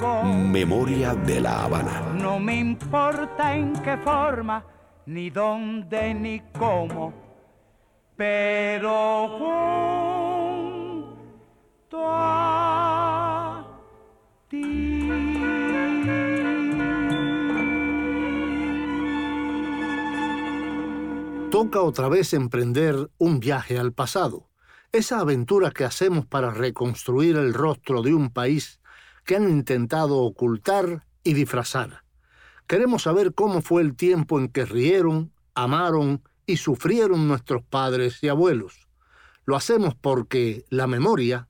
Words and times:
Memoria 0.00 1.14
de 1.14 1.40
la 1.42 1.64
Habana. 1.64 2.00
No 2.14 2.40
me 2.40 2.56
importa 2.58 3.54
en 3.54 3.74
qué 3.82 3.98
forma, 3.98 4.64
ni 5.04 5.28
dónde, 5.28 6.14
ni 6.14 6.40
cómo. 6.58 7.12
Pero 8.16 9.28
junto 11.88 11.98
a 12.02 13.66
ti. 14.48 15.10
Toca 21.50 21.82
otra 21.82 22.08
vez 22.08 22.32
emprender 22.32 23.10
un 23.18 23.38
viaje 23.38 23.78
al 23.78 23.92
pasado, 23.92 24.48
esa 24.92 25.20
aventura 25.20 25.70
que 25.72 25.84
hacemos 25.84 26.24
para 26.24 26.50
reconstruir 26.50 27.36
el 27.36 27.52
rostro 27.52 28.00
de 28.00 28.14
un 28.14 28.30
país 28.30 28.79
que 29.24 29.36
han 29.36 29.48
intentado 29.48 30.18
ocultar 30.18 31.06
y 31.22 31.34
disfrazar. 31.34 32.02
Queremos 32.66 33.02
saber 33.02 33.34
cómo 33.34 33.62
fue 33.62 33.82
el 33.82 33.96
tiempo 33.96 34.38
en 34.38 34.48
que 34.48 34.64
rieron, 34.64 35.32
amaron 35.54 36.22
y 36.46 36.56
sufrieron 36.56 37.28
nuestros 37.28 37.62
padres 37.62 38.22
y 38.22 38.28
abuelos. 38.28 38.88
Lo 39.44 39.56
hacemos 39.56 39.94
porque 39.94 40.64
la 40.68 40.86
memoria 40.86 41.48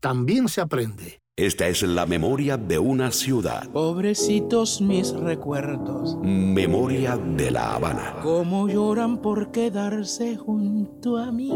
también 0.00 0.48
se 0.48 0.60
aprende. 0.60 1.22
Esta 1.36 1.66
es 1.68 1.82
la 1.82 2.04
memoria 2.04 2.58
de 2.58 2.78
una 2.78 3.10
ciudad. 3.10 3.66
Pobrecitos 3.70 4.82
mis 4.82 5.12
recuerdos. 5.12 6.18
Memoria 6.22 7.16
de 7.16 7.50
La 7.50 7.74
Habana. 7.74 8.16
Cómo 8.22 8.68
lloran 8.68 9.22
por 9.22 9.50
quedarse 9.50 10.36
junto 10.36 11.16
a 11.16 11.32
mí. 11.32 11.50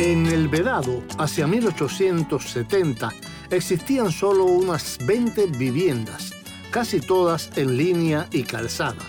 En 0.00 0.26
el 0.26 0.46
Vedado, 0.46 1.02
hacia 1.18 1.48
1870, 1.48 3.12
existían 3.50 4.12
solo 4.12 4.44
unas 4.44 4.96
20 5.04 5.46
viviendas, 5.46 6.32
casi 6.70 7.00
todas 7.00 7.50
en 7.56 7.76
línea 7.76 8.28
y 8.30 8.44
calzada. 8.44 9.02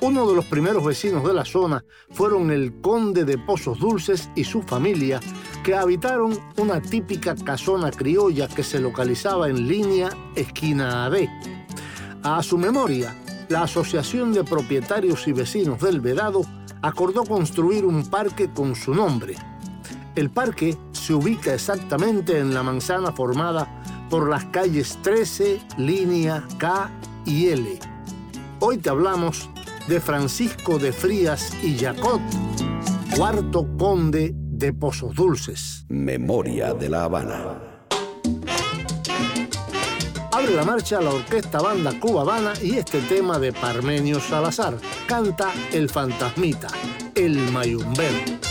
Uno 0.00 0.26
de 0.28 0.34
los 0.34 0.44
primeros 0.46 0.84
vecinos 0.84 1.22
de 1.22 1.34
la 1.34 1.44
zona 1.44 1.84
fueron 2.10 2.50
el 2.50 2.80
conde 2.80 3.24
de 3.24 3.38
Pozos 3.38 3.78
Dulces 3.78 4.28
y 4.34 4.42
su 4.42 4.62
familia, 4.62 5.20
que 5.62 5.76
habitaron 5.76 6.36
una 6.56 6.82
típica 6.82 7.36
casona 7.36 7.92
criolla 7.92 8.48
que 8.48 8.64
se 8.64 8.80
localizaba 8.80 9.48
en 9.48 9.68
línea 9.68 10.10
esquina 10.34 11.04
AB. 11.04 11.28
A 12.24 12.42
su 12.42 12.58
memoria, 12.58 13.14
la 13.48 13.62
Asociación 13.62 14.32
de 14.32 14.42
Propietarios 14.42 15.28
y 15.28 15.32
Vecinos 15.32 15.78
del 15.78 16.00
Vedado 16.00 16.44
acordó 16.82 17.22
construir 17.22 17.84
un 17.84 18.10
parque 18.10 18.50
con 18.52 18.74
su 18.74 18.96
nombre. 18.96 19.36
El 20.14 20.30
parque 20.30 20.76
se 20.92 21.12
ubica 21.12 21.54
exactamente 21.54 22.38
en 22.38 22.54
la 22.54 22.62
manzana 22.62 23.10
formada 23.10 23.82
por 24.08 24.28
las 24.28 24.44
calles 24.46 24.96
13, 25.02 25.60
línea 25.76 26.46
K 26.56 26.88
y 27.26 27.48
L. 27.48 27.80
Hoy 28.60 28.78
te 28.78 28.90
hablamos 28.90 29.50
de 29.88 30.00
Francisco 30.00 30.78
de 30.78 30.92
Frías 30.92 31.52
y 31.64 31.76
Jacot, 31.76 32.20
cuarto 33.16 33.66
conde 33.76 34.32
de 34.36 34.72
Pozos 34.72 35.16
Dulces. 35.16 35.84
Memoria 35.88 36.74
de 36.74 36.88
La 36.88 37.04
Habana. 37.04 37.60
Abre 40.30 40.54
la 40.54 40.64
marcha 40.64 41.00
la 41.00 41.10
orquesta 41.10 41.60
banda 41.60 41.98
Cuba 41.98 42.22
Habana 42.22 42.52
y 42.62 42.76
este 42.76 43.00
tema 43.00 43.40
de 43.40 43.52
Parmenio 43.52 44.20
Salazar. 44.20 44.78
Canta 45.08 45.52
El 45.72 45.88
Fantasmita, 45.88 46.68
el 47.16 47.36
Mayumbero. 47.50 48.43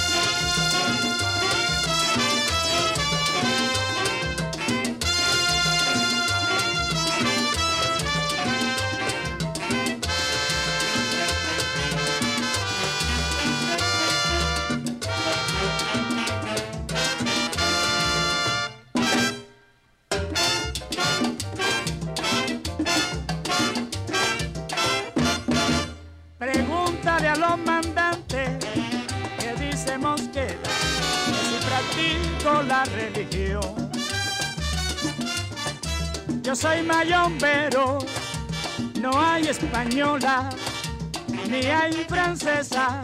Ni 41.50 41.66
hay 41.66 42.06
francesa, 42.08 43.02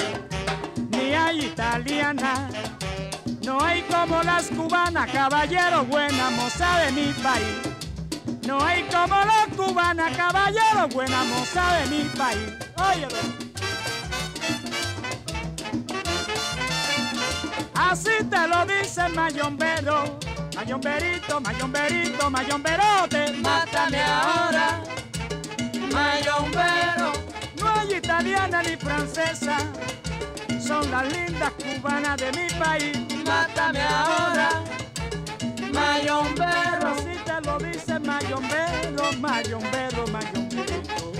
ni 0.92 1.14
hay 1.14 1.46
italiana. 1.46 2.50
No 3.44 3.62
hay 3.62 3.82
como 3.84 4.22
las 4.24 4.48
cubanas, 4.48 5.10
caballero 5.12 5.84
buena 5.86 6.30
moza 6.30 6.80
de 6.80 6.92
mi 6.92 7.14
país. 7.14 7.58
No 8.48 8.64
hay 8.64 8.84
como 8.84 9.16
las 9.16 9.48
cubanas, 9.56 10.16
caballero 10.16 10.88
buena 10.94 11.24
moza 11.26 11.74
de 11.80 11.86
mi 11.88 12.04
país. 12.10 12.54
Óyelo. 12.78 13.50
Así 17.74 18.24
te 18.30 18.48
lo 18.48 18.66
dice 18.66 19.06
el 19.06 19.14
mayombero, 19.14 20.20
mayomberito, 20.56 21.42
mayomberito, 21.42 22.30
mayomberote. 22.30 23.34
Mátame 23.42 24.04
ahora, 24.04 24.69
son 30.62 30.90
las 30.91 31.12
lindas 31.12 31.52
cubanas 31.52 32.18
de 32.18 32.31
mi 32.31 32.47
país. 32.57 32.97
Mátame 33.25 33.81
ahora, 33.81 34.63
mayombero. 35.74 36.88
Así 36.88 37.19
te 37.25 37.41
lo 37.46 37.57
dice 37.57 37.94
el 37.94 38.02
mayombero, 38.02 39.12
mayombero, 39.19 40.07
mayomberito. 40.07 41.12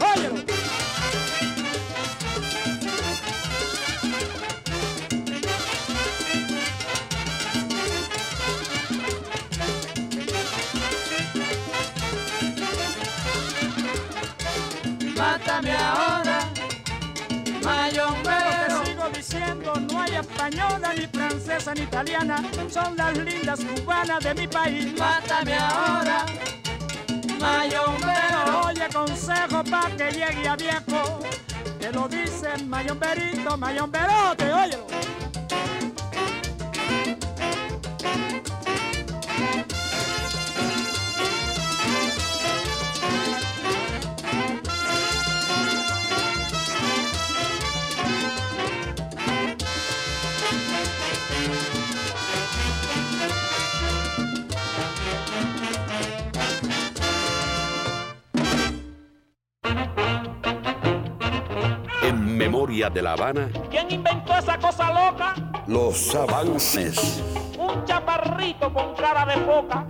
Óyelo. 0.00 0.73
Hay 20.14 20.20
española, 20.20 20.92
ni 20.96 21.06
francesa, 21.06 21.74
ni 21.74 21.82
italiana. 21.82 22.36
Son 22.70 22.96
las 22.96 23.16
lindas 23.16 23.60
cubanas 23.60 24.22
de 24.22 24.34
mi 24.34 24.46
país. 24.46 24.92
Mátame 24.98 25.54
ahora, 25.54 26.26
mayombero. 27.40 28.66
Oye, 28.66 28.88
consejo 28.92 29.64
pa' 29.64 29.90
que 29.96 30.10
llegue 30.12 30.48
a 30.48 30.56
viejo. 30.56 31.20
Te 31.78 31.92
lo 31.92 32.08
dicen 32.08 32.68
mayomberito, 32.68 33.56
mayomberote, 33.56 34.52
óyelo. 34.52 34.93
De 62.92 63.00
La 63.02 63.12
Habana, 63.14 63.48
¿Quién 63.70 63.90
inventó 63.90 64.36
esa 64.36 64.58
cosa 64.58 64.92
loca? 64.92 65.34
los 65.66 66.14
avances. 66.14 67.22
Un 67.58 67.84
chaparrito 67.86 68.70
con 68.72 68.94
cara 68.94 69.24
de 69.24 69.40
foca. 69.44 69.86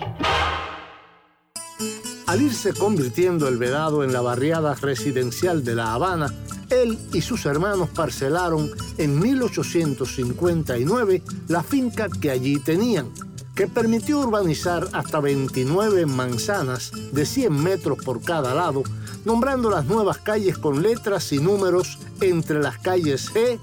Al 2.27 2.41
irse 2.41 2.73
convirtiendo 2.73 3.49
el 3.49 3.59
Vedado 3.59 4.05
en 4.05 4.13
la 4.13 4.21
barriada 4.21 4.75
residencial 4.75 5.65
de 5.65 5.75
La 5.75 5.93
Habana, 5.93 6.33
él 6.71 6.99
y 7.13 7.21
sus 7.21 7.45
hermanos 7.47 7.89
parcelaron 7.91 8.71
en 8.97 9.19
1859 9.19 11.23
la 11.49 11.63
finca 11.63 12.09
que 12.09 12.31
allí 12.31 12.59
tenían, 12.61 13.11
que 13.55 13.67
permitió 13.69 14.19
urbanizar 14.19 14.89
hasta 14.93 15.21
29 15.21 16.07
manzanas 16.07 16.91
de 17.13 17.25
100 17.25 17.63
metros 17.63 17.99
por 18.05 18.23
cada 18.23 18.55
lado, 18.55 18.83
nombrando 19.25 19.71
las 19.71 19.87
nuevas 19.87 20.19
calles 20.19 20.59
con 20.59 20.83
letras 20.83 21.33
y 21.33 21.39
números 21.39 21.99
entre 22.21 22.61
las 22.61 22.79
calles 22.79 23.33
G 23.33 23.59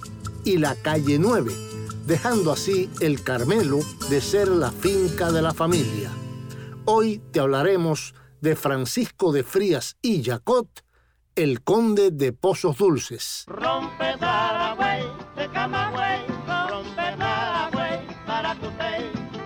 y 0.46 0.58
la 0.58 0.76
calle 0.76 1.20
9, 1.20 1.54
dejando 2.06 2.52
así 2.52 2.90
el 3.00 3.22
Carmelo 3.24 3.80
de 4.10 4.22
ser 4.22 4.48
la 4.48 4.72
finca 4.72 5.32
de 5.32 5.42
la 5.42 5.54
familia. 5.54 6.10
Hoy 6.86 7.22
te 7.32 7.40
hablaremos 7.40 8.16
de 8.40 8.56
Francisco 8.56 9.32
de 9.32 9.44
Frías 9.44 9.98
y 10.02 10.24
Jacot, 10.24 10.84
el 11.36 11.62
conde 11.62 12.12
de 12.12 12.34
Pozos 12.34 12.78
Dulces. 12.78 13.46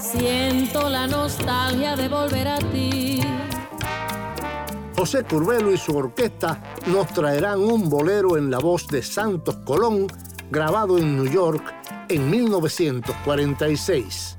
Siento 0.00 0.88
la 0.88 1.06
nostalgia 1.06 1.94
de 1.94 2.08
volver 2.08 2.48
a 2.48 2.58
ti. 2.58 3.20
José 4.96 5.24
Curbelo 5.24 5.72
y 5.72 5.76
su 5.76 5.94
orquesta 5.94 6.62
nos 6.86 7.08
traerán 7.08 7.60
un 7.60 7.90
bolero 7.90 8.38
en 8.38 8.50
la 8.50 8.58
voz 8.58 8.88
de 8.88 9.02
Santos 9.02 9.56
Colón, 9.66 10.06
grabado 10.50 10.96
en 10.96 11.16
New 11.16 11.30
York 11.30 11.62
en 12.08 12.30
1946. 12.30 14.38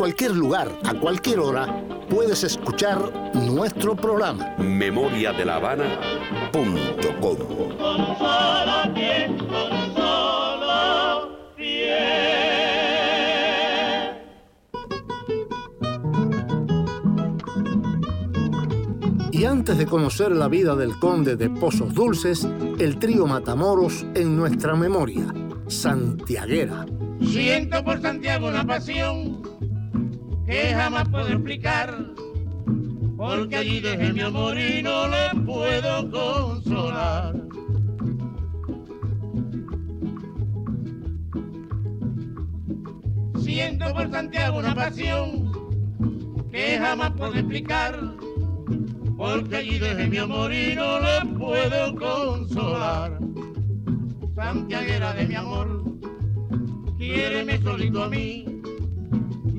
En 0.00 0.04
cualquier 0.04 0.34
lugar, 0.34 0.78
a 0.84 0.94
cualquier 0.94 1.40
hora, 1.40 1.84
puedes 2.08 2.42
escuchar 2.42 3.34
nuestro 3.34 3.94
programa. 3.94 4.56
Memoria 4.56 5.30
de 5.34 5.44
la 5.44 5.56
Habana. 5.56 6.00
Punto 6.50 7.20
com. 7.20 7.36
Y 19.30 19.44
antes 19.44 19.76
de 19.76 19.84
conocer 19.84 20.32
la 20.32 20.48
vida 20.48 20.74
del 20.76 20.98
conde 20.98 21.36
de 21.36 21.50
Pozos 21.50 21.92
Dulces, 21.92 22.48
el 22.78 22.98
trío 22.98 23.26
Matamoros 23.26 24.06
en 24.14 24.34
nuestra 24.34 24.74
memoria, 24.76 25.26
Santiaguera. 25.66 26.86
Siento 27.20 27.84
por 27.84 28.00
Santiago 28.00 28.48
una 28.48 28.66
pasión 28.66 29.50
que 30.50 30.74
jamás 30.74 31.08
puedo 31.08 31.28
explicar, 31.28 31.96
porque 33.16 33.56
allí 33.56 33.78
dejé 33.80 34.12
mi 34.12 34.20
amor 34.20 34.58
y 34.58 34.82
no 34.82 35.06
le 35.06 35.40
puedo 35.46 36.10
consolar. 36.10 37.36
Siento 43.38 43.94
por 43.94 44.10
Santiago 44.10 44.58
una 44.58 44.74
pasión 44.74 45.52
que 46.50 46.78
jamás 46.80 47.12
puedo 47.12 47.34
explicar, 47.34 47.96
porque 49.16 49.56
allí 49.56 49.78
dejé 49.78 50.08
mi 50.08 50.18
amor 50.18 50.52
y 50.52 50.74
no 50.74 50.98
le 50.98 51.38
puedo 51.38 51.94
consolar. 51.94 53.20
Santiaguera 54.34 55.12
de 55.12 55.26
mi 55.28 55.34
amor, 55.36 55.84
quiéreme 56.98 57.56
solito 57.62 58.02
a 58.02 58.08
mí. 58.08 58.49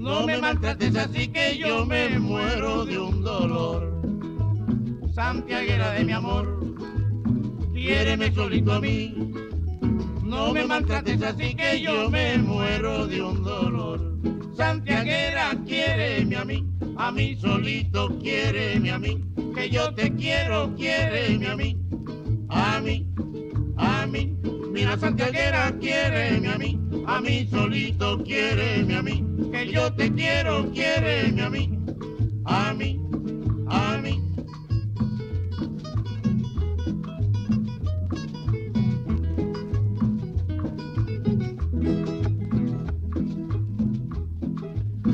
No 0.01 0.25
me 0.25 0.39
maltrates 0.39 0.95
así 0.95 1.27
que 1.27 1.59
yo 1.59 1.85
me 1.85 2.17
muero 2.17 2.85
de 2.85 2.97
un 2.97 3.21
dolor. 3.21 4.01
Santiaguera 5.13 5.91
de 5.91 6.03
mi 6.03 6.11
amor, 6.11 6.59
quiéreme 7.71 8.33
solito 8.33 8.71
a 8.73 8.81
mí. 8.81 9.13
No 10.23 10.53
me 10.53 10.65
maltrates 10.65 11.21
así 11.21 11.53
que 11.53 11.81
yo 11.81 12.09
me 12.09 12.39
muero 12.39 13.05
de 13.05 13.21
un 13.21 13.43
dolor. 13.43 14.17
Santiaguera, 14.57 15.55
quiéreme 15.67 16.35
a 16.35 16.45
mí, 16.45 16.65
a 16.97 17.11
mí 17.11 17.37
solito 17.39 18.09
quiéreme 18.17 18.89
a 18.89 18.97
mí. 18.97 19.23
Que 19.53 19.69
yo 19.69 19.93
te 19.93 20.11
quiero, 20.15 20.73
quiéreme 20.75 21.47
a 21.47 21.55
mí, 21.55 21.77
a 22.49 22.81
mí, 22.81 23.05
a 23.77 24.07
mí. 24.07 24.35
Mira 24.71 24.97
Santiaguera, 24.97 25.71
quiéreme 25.79 26.47
a 26.47 26.57
mí, 26.57 26.79
a 27.05 27.21
mí 27.21 27.47
solito 27.51 28.23
quiéreme 28.23 28.95
a 28.95 29.03
mí, 29.03 29.23
que 29.51 29.71
yo 29.71 29.93
te 29.93 30.11
quiero, 30.13 30.71
quiéreme 30.71 31.41
a 31.41 31.49
mí, 31.49 31.69
a 32.45 32.73
mí, 32.73 33.01
a 33.67 33.97
mí. 33.97 34.21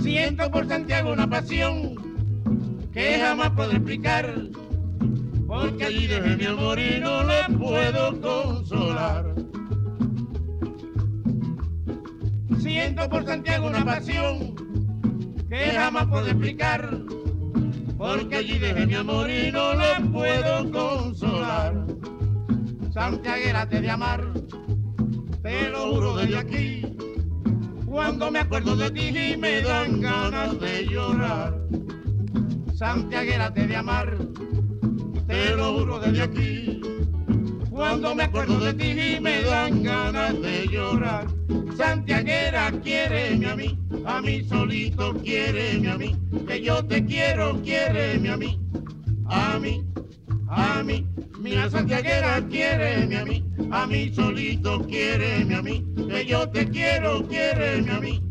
Siento 0.01 0.51
por 0.51 0.67
Santiago 0.67 1.13
una 1.13 1.27
pasión 1.27 1.95
que 2.93 3.17
jamás 3.19 3.51
podré 3.51 3.77
explicar, 3.77 4.33
porque 5.47 5.85
allí 5.85 6.07
dejé 6.07 6.37
mi 6.37 6.45
amor 6.45 6.79
y 6.79 6.99
no 6.99 7.23
le 7.23 7.57
puedo 7.57 8.21
consolar. 8.21 9.36
Siento 12.67 13.09
por 13.09 13.25
Santiago 13.25 13.67
una 13.67 13.85
pasión 13.85 14.53
que 15.49 15.71
jamás 15.71 16.05
puedo 16.07 16.27
explicar, 16.27 16.99
porque 17.97 18.35
allí 18.35 18.59
dejé 18.59 18.85
mi 18.85 18.95
amor 18.95 19.29
y 19.29 19.53
no 19.53 19.73
le 19.73 20.05
puedo 20.11 20.69
consolar. 20.69 21.85
Santiaguera 22.93 23.69
te 23.69 23.79
de 23.79 23.89
amar, 23.89 24.33
te 25.41 25.69
lo 25.69 25.93
juro 25.93 26.17
desde 26.17 26.37
aquí, 26.37 26.97
cuando 27.85 28.29
me 28.31 28.39
acuerdo 28.39 28.75
de 28.75 28.91
ti 28.91 29.37
me 29.37 29.61
dan 29.61 30.01
ganas 30.01 30.59
de 30.59 30.87
llorar. 30.87 31.57
Santiaguera 32.75 33.53
te 33.53 33.65
de 33.65 33.77
amar, 33.77 34.17
te 35.25 35.55
lo 35.55 35.79
juro 35.79 35.99
desde 35.99 36.21
aquí, 36.21 36.81
cuando 37.77 38.15
me 38.15 38.23
acuerdo 38.23 38.59
de 38.59 38.73
ti 38.73 39.19
me 39.21 39.43
dan 39.43 39.83
ganas 39.83 40.41
de 40.41 40.67
llorar. 40.67 41.27
Santiaguera, 41.77 42.71
quiéreme 42.83 43.51
a 43.51 43.55
mí, 43.55 43.79
a 44.03 44.19
mí 44.19 44.43
solito 44.43 45.13
quiéreme 45.21 45.91
a 45.91 45.97
mí, 45.97 46.15
que 46.47 46.59
yo 46.63 46.83
te 46.83 47.05
quiero, 47.05 47.61
quiéreme 47.61 48.31
a 48.31 48.37
mí, 48.37 48.59
a 49.27 49.59
mí, 49.59 49.85
a 50.49 50.81
mí. 50.81 51.07
Mira 51.39 51.69
Santiaguera, 51.69 52.43
quiéreme 52.47 53.15
a 53.15 53.25
mí, 53.25 53.45
a 53.71 53.85
mí 53.85 54.11
solito 54.11 54.83
quiéreme 54.87 55.55
a 55.55 55.61
mí, 55.61 55.85
que 56.09 56.25
yo 56.25 56.49
te 56.49 56.67
quiero, 56.67 57.27
quiéreme 57.27 57.91
a 57.91 57.99
mí, 57.99 58.23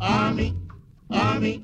a 0.00 0.30
mí, 0.30 0.56
a 1.10 1.38
mí. 1.38 1.62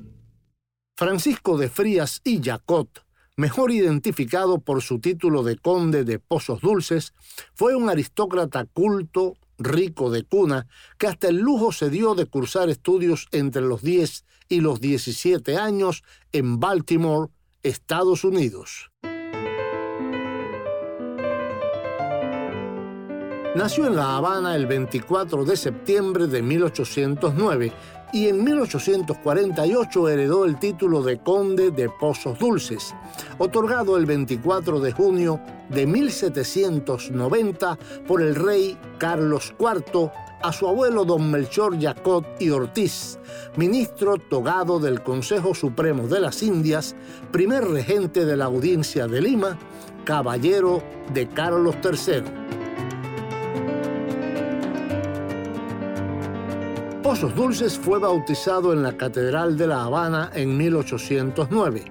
Francisco 0.95 1.57
de 1.57 1.69
Frías 1.69 2.21
y 2.23 2.39
Jacot 2.39 3.04
mejor 3.37 3.71
identificado 3.71 4.59
por 4.59 4.81
su 4.81 4.99
título 4.99 5.43
de 5.43 5.57
conde 5.57 6.03
de 6.03 6.19
Pozos 6.19 6.61
Dulces, 6.61 7.13
fue 7.53 7.75
un 7.75 7.89
aristócrata 7.89 8.65
culto, 8.65 9.35
rico 9.57 10.09
de 10.09 10.23
cuna, 10.23 10.67
que 10.97 11.07
hasta 11.07 11.27
el 11.27 11.37
lujo 11.37 11.71
se 11.71 11.89
dio 11.89 12.15
de 12.15 12.25
cursar 12.25 12.69
estudios 12.69 13.27
entre 13.31 13.61
los 13.61 13.81
10 13.81 14.25
y 14.49 14.61
los 14.61 14.79
17 14.79 15.57
años 15.57 16.03
en 16.31 16.59
Baltimore, 16.59 17.31
Estados 17.63 18.23
Unidos. 18.23 18.91
Nació 23.55 23.87
en 23.87 23.95
La 23.95 24.17
Habana 24.17 24.53
el 24.57 24.67
24 24.67 25.45
de 25.45 25.55
septiembre 25.55 26.27
de 26.27 26.41
1809 26.41 27.71
y 28.15 28.29
en 28.29 28.45
1848 28.45 30.07
heredó 30.07 30.45
el 30.45 30.57
título 30.57 31.03
de 31.03 31.17
conde 31.17 31.69
de 31.69 31.89
Pozos 31.89 32.39
Dulces, 32.39 32.95
otorgado 33.39 33.97
el 33.97 34.05
24 34.05 34.79
de 34.79 34.93
junio 34.93 35.41
de 35.67 35.85
1790 35.85 37.77
por 38.07 38.21
el 38.21 38.35
rey 38.35 38.77
Carlos 38.99 39.53
IV 39.59 40.11
a 40.41 40.53
su 40.53 40.65
abuelo 40.65 41.03
don 41.03 41.29
Melchor 41.29 41.77
Jacot 41.77 42.25
y 42.39 42.51
Ortiz, 42.51 43.19
ministro 43.57 44.15
togado 44.15 44.79
del 44.79 45.03
Consejo 45.03 45.53
Supremo 45.53 46.07
de 46.07 46.21
las 46.21 46.41
Indias, 46.41 46.95
primer 47.33 47.65
regente 47.67 48.23
de 48.23 48.37
la 48.37 48.45
Audiencia 48.45 49.07
de 49.07 49.21
Lima, 49.21 49.59
caballero 50.05 50.81
de 51.13 51.27
Carlos 51.27 51.75
III. 51.83 52.54
Pozos 57.05 57.35
Dulces 57.35 57.77
fue 57.77 57.99
bautizado 57.99 58.73
en 58.73 58.81
la 58.81 58.97
Catedral 58.97 59.55
de 59.57 59.67
La 59.67 59.83
Habana 59.83 60.31
en 60.33 60.57
1809. 60.57 61.85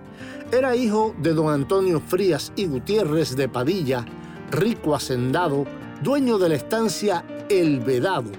Era 0.51 0.75
hijo 0.75 1.15
de 1.19 1.33
don 1.33 1.55
Antonio 1.55 2.01
Frías 2.01 2.53
y 2.57 2.67
Gutiérrez 2.67 3.37
de 3.37 3.49
Padilla, 3.49 4.05
rico 4.51 4.93
hacendado, 4.93 5.67
dueño 6.03 6.37
de 6.37 6.49
la 6.49 6.57
estancia 6.57 7.25
El 7.49 7.79
Vedado, 7.79 8.33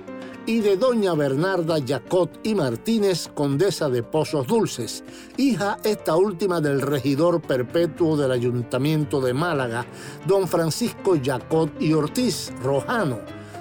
y 0.46 0.60
de 0.60 0.75
doña 0.75 1.13
Bernarda 1.13 1.77
Jacot 1.79 2.41
y 2.44 2.55
Martínez, 2.55 3.29
condesa 3.34 3.88
de 3.88 4.03
Pozos 4.03 4.46
Dulces, 4.46 5.05
hija 5.38 5.77
esta 5.86 6.17
última 6.17 6.60
del 6.60 6.82
regidor 6.82 7.41
perpetuo 7.41 8.17
del 8.17 8.34
Ayuntamiento 8.34 9.22
de 9.22 9.34
Málaga, 9.34 9.86
don 10.27 10.46
Francisco 10.46 11.15
Jacot 11.24 11.82
y 11.82 11.94
Ortiz 11.94 12.51
Rojano, 12.62 13.20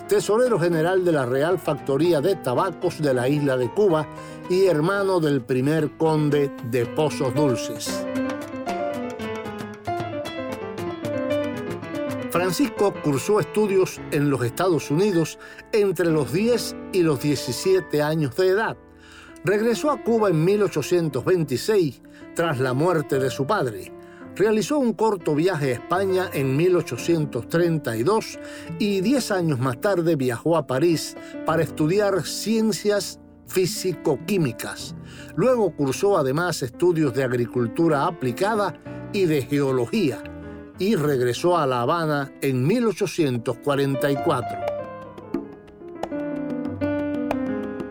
tesorero 0.08 0.58
general 0.58 1.04
de 1.04 1.12
la 1.12 1.24
Real 1.24 1.58
Factoría 1.58 2.20
de 2.20 2.36
Tabacos 2.36 3.00
de 3.00 3.14
la 3.14 3.28
isla 3.28 3.56
de 3.56 3.70
Cuba 3.70 4.06
y 4.50 4.66
hermano 4.66 5.20
del 5.20 5.40
primer 5.40 5.96
conde 5.96 6.50
de 6.70 6.84
Pozos 6.86 7.34
Dulces. 7.34 8.04
Francisco 12.30 12.92
cursó 13.02 13.40
estudios 13.40 14.00
en 14.10 14.28
los 14.28 14.44
Estados 14.44 14.90
Unidos 14.90 15.38
entre 15.72 16.10
los 16.10 16.32
10 16.32 16.76
y 16.92 17.02
los 17.02 17.20
17 17.20 18.02
años 18.02 18.36
de 18.36 18.48
edad. 18.48 18.76
Regresó 19.44 19.90
a 19.90 20.02
Cuba 20.02 20.30
en 20.30 20.44
1826 20.44 22.02
tras 22.34 22.58
la 22.58 22.74
muerte 22.74 23.18
de 23.18 23.30
su 23.30 23.46
padre 23.46 23.93
realizó 24.36 24.78
un 24.78 24.92
corto 24.92 25.34
viaje 25.34 25.70
a 25.70 25.74
España 25.74 26.30
en 26.32 26.56
1832 26.56 28.38
y 28.78 29.00
diez 29.00 29.30
años 29.30 29.58
más 29.58 29.80
tarde 29.80 30.16
viajó 30.16 30.56
a 30.56 30.66
París 30.66 31.16
para 31.46 31.62
estudiar 31.62 32.24
ciencias 32.24 33.20
físico-químicas. 33.46 34.94
Luego 35.36 35.74
cursó 35.76 36.16
además 36.18 36.62
estudios 36.62 37.14
de 37.14 37.24
agricultura 37.24 38.06
aplicada 38.06 38.80
y 39.12 39.26
de 39.26 39.42
geología 39.42 40.22
y 40.78 40.96
regresó 40.96 41.56
a 41.56 41.66
La 41.66 41.82
Habana 41.82 42.32
en 42.40 42.66
1844. 42.66 44.58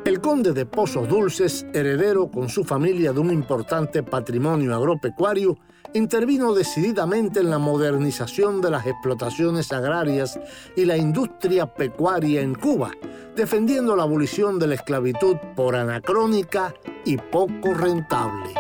El 0.05 0.19
conde 0.19 0.51
de 0.51 0.65
Pozos 0.65 1.07
Dulces, 1.07 1.65
heredero 1.73 2.29
con 2.29 2.49
su 2.49 2.65
familia 2.65 3.13
de 3.13 3.19
un 3.21 3.31
importante 3.31 4.03
patrimonio 4.03 4.75
agropecuario, 4.75 5.57
intervino 5.93 6.53
decididamente 6.53 7.39
en 7.39 7.49
la 7.49 7.59
modernización 7.59 8.61
de 8.61 8.71
las 8.71 8.85
explotaciones 8.87 9.71
agrarias 9.71 10.39
y 10.75 10.85
la 10.85 10.97
industria 10.97 11.65
pecuaria 11.67 12.41
en 12.41 12.55
Cuba, 12.55 12.91
defendiendo 13.35 13.95
la 13.95 14.03
abolición 14.03 14.59
de 14.59 14.67
la 14.67 14.75
esclavitud 14.75 15.35
por 15.55 15.75
anacrónica 15.75 16.73
y 17.05 17.17
poco 17.17 17.73
rentable. 17.73 18.53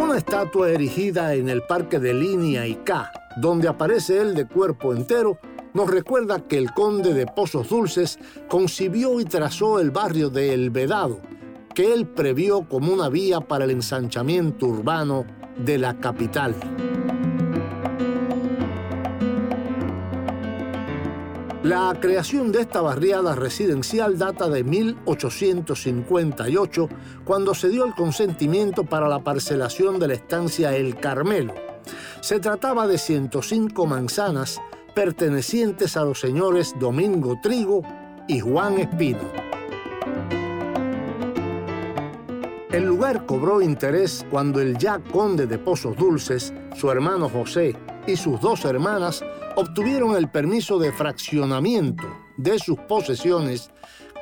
Una 0.00 0.16
estatua 0.16 0.70
erigida 0.70 1.34
en 1.34 1.48
el 1.48 1.62
Parque 1.62 1.98
de 1.98 2.14
Línea 2.14 2.66
y 2.66 2.76
K, 2.76 3.10
donde 3.36 3.68
aparece 3.68 4.20
él 4.20 4.34
de 4.34 4.46
cuerpo 4.46 4.94
entero, 4.94 5.38
nos 5.74 5.90
recuerda 5.90 6.40
que 6.40 6.58
el 6.58 6.72
conde 6.72 7.14
de 7.14 7.26
Pozos 7.26 7.70
Dulces 7.70 8.18
concibió 8.48 9.20
y 9.20 9.24
trazó 9.24 9.80
el 9.80 9.90
barrio 9.90 10.28
de 10.28 10.52
El 10.52 10.70
Vedado, 10.70 11.20
que 11.74 11.92
él 11.92 12.06
previó 12.06 12.68
como 12.68 12.92
una 12.92 13.08
vía 13.08 13.40
para 13.40 13.64
el 13.64 13.70
ensanchamiento 13.70 14.66
urbano 14.66 15.24
de 15.56 15.78
la 15.78 15.98
capital. 15.98 16.54
La 21.62 21.96
creación 22.00 22.50
de 22.50 22.62
esta 22.62 22.80
barriada 22.80 23.36
residencial 23.36 24.18
data 24.18 24.48
de 24.48 24.64
1858, 24.64 26.88
cuando 27.24 27.54
se 27.54 27.68
dio 27.68 27.84
el 27.84 27.94
consentimiento 27.94 28.82
para 28.82 29.06
la 29.08 29.20
parcelación 29.20 30.00
de 30.00 30.08
la 30.08 30.14
estancia 30.14 30.76
El 30.76 30.96
Carmelo. 30.96 31.54
Se 32.20 32.40
trataba 32.40 32.88
de 32.88 32.98
105 32.98 33.86
manzanas 33.86 34.60
pertenecientes 34.92 35.96
a 35.96 36.04
los 36.04 36.18
señores 36.18 36.74
Domingo 36.80 37.38
Trigo 37.40 37.82
y 38.26 38.40
Juan 38.40 38.80
Espino. 38.80 39.51
El 42.72 42.86
lugar 42.86 43.26
cobró 43.26 43.60
interés 43.60 44.24
cuando 44.30 44.58
el 44.58 44.78
ya 44.78 44.98
conde 44.98 45.46
de 45.46 45.58
Pozos 45.58 45.94
Dulces, 45.94 46.54
su 46.74 46.90
hermano 46.90 47.28
José 47.28 47.76
y 48.06 48.16
sus 48.16 48.40
dos 48.40 48.64
hermanas 48.64 49.22
obtuvieron 49.56 50.16
el 50.16 50.30
permiso 50.30 50.78
de 50.78 50.90
fraccionamiento 50.90 52.04
de 52.38 52.58
sus 52.58 52.78
posesiones 52.78 53.70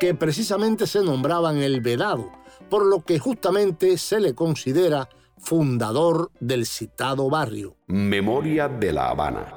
que 0.01 0.15
precisamente 0.17 0.89
se 0.89 1.05
nombraban 1.05 1.59
el 1.59 1.81
Vedado, 1.81 2.33
por 2.69 2.85
lo 2.85 3.05
que 3.05 3.21
justamente 3.21 3.97
se 3.97 4.19
le 4.19 4.35
considera 4.35 5.09
fundador 5.39 6.33
del 6.41 6.67
citado 6.67 7.31
barrio. 7.31 7.77
Memoria 7.87 8.67
de 8.67 8.93
La 8.93 9.11
Habana. 9.11 9.55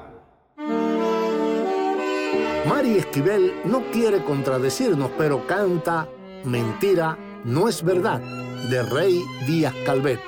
Mari 2.69 2.97
Esquivel 2.97 3.53
no 3.65 3.89
quiere 3.91 4.23
contradecirnos, 4.23 5.09
pero 5.17 5.47
canta 5.47 6.07
Mentira, 6.45 7.17
no 7.43 7.67
es 7.67 7.81
verdad 7.81 8.21
de 8.69 8.83
Rey 8.83 9.21
Díaz 9.47 9.73
Calvet. 9.85 10.19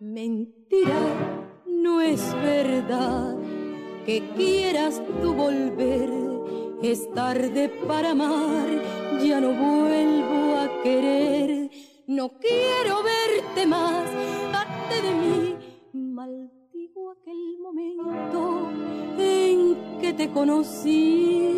Mentira, 0.00 1.00
no 1.66 2.00
es 2.00 2.32
verdad 2.42 3.36
que 4.06 4.22
quieras 4.36 5.02
tú 5.20 5.34
volver. 5.34 6.10
Es 6.82 7.12
tarde 7.12 7.68
para 7.86 8.10
amar, 8.10 8.68
ya 9.22 9.40
no 9.40 9.48
vuelvo 9.48 10.56
a 10.56 10.82
querer. 10.82 11.70
No 12.06 12.38
quiero 12.38 13.02
verte 13.02 13.66
más, 13.66 14.04
date 14.52 15.02
de 15.02 15.14
mí. 15.14 15.56
Maldigo 15.92 17.10
aquel 17.10 17.58
momento 17.60 18.70
en 18.70 19.07
que 20.00 20.12
te 20.12 20.30
conocí. 20.30 21.54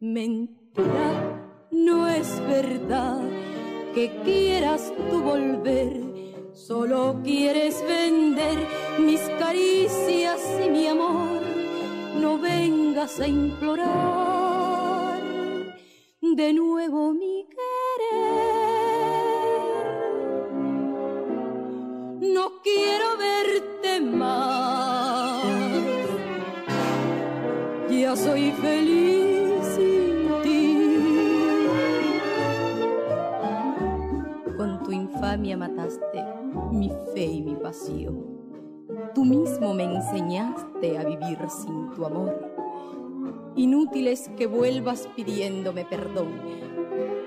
Mentira, 0.00 1.68
no 1.70 2.08
es 2.08 2.40
verdad 2.48 3.20
que 3.94 4.10
quieras 4.24 4.92
tú 5.10 5.22
volver 5.22 6.06
Solo 6.56 7.20
quieres 7.22 7.84
vender 7.86 8.56
mis 8.98 9.20
caricias 9.38 10.40
y 10.64 10.70
mi 10.70 10.86
amor. 10.86 11.42
No 12.18 12.38
vengas 12.38 13.20
a 13.20 13.28
implorar 13.28 15.20
de 16.22 16.52
nuevo 16.54 17.12
mi 17.12 17.46
querer. 17.50 18.24
No 22.22 22.62
quiero 22.62 23.18
verte 23.18 24.00
más. 24.00 25.55
Ya 28.06 28.14
soy 28.14 28.52
feliz 28.52 29.66
sin 29.74 30.28
ti. 30.44 30.78
Con 34.56 34.80
tu 34.84 34.92
infamia 34.92 35.56
mataste 35.56 36.24
mi 36.70 36.92
fe 37.12 37.24
y 37.24 37.42
mi 37.42 37.56
pasión. 37.56 38.24
Tú 39.12 39.24
mismo 39.24 39.74
me 39.74 39.82
enseñaste 39.92 40.98
a 40.98 41.02
vivir 41.02 41.36
sin 41.48 41.90
tu 41.96 42.06
amor. 42.06 42.32
Inútil 43.56 44.06
es 44.06 44.28
que 44.36 44.46
vuelvas 44.46 45.08
pidiéndome 45.16 45.84
perdón. 45.84 46.28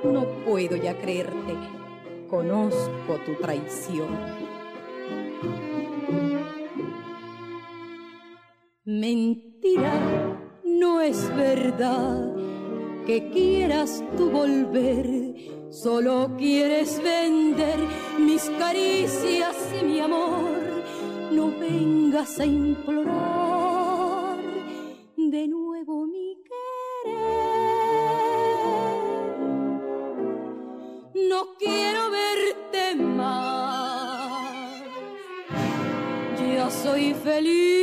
No 0.06 0.24
puedo 0.46 0.78
ya 0.78 0.98
creerte. 0.98 1.58
Conozco 2.30 3.18
tu 3.26 3.36
traición. 3.42 4.08
Mentira, 8.86 9.92
verdad 11.40 12.36
que 13.08 13.30
quieras 13.32 14.04
tú 14.18 14.30
volver 14.30 15.30
Solo 15.72 16.32
quieres 16.36 17.00
vender 17.04 17.78
mis 18.18 18.50
caricias 18.58 19.56
y 19.80 19.86
mi 19.86 20.00
amor. 20.00 20.50
No 21.32 21.52
vengas 21.60 22.40
a 22.40 22.46
implorar 22.46 24.40
de 25.16 25.48
nuevo 25.48 26.08
mi 26.08 26.38
querer. 27.04 27.20
No 31.30 31.56
quiero 31.60 32.10
verte 32.10 32.96
más. 32.96 34.82
Ya 36.56 36.72
soy 36.72 37.14
feliz 37.14 37.79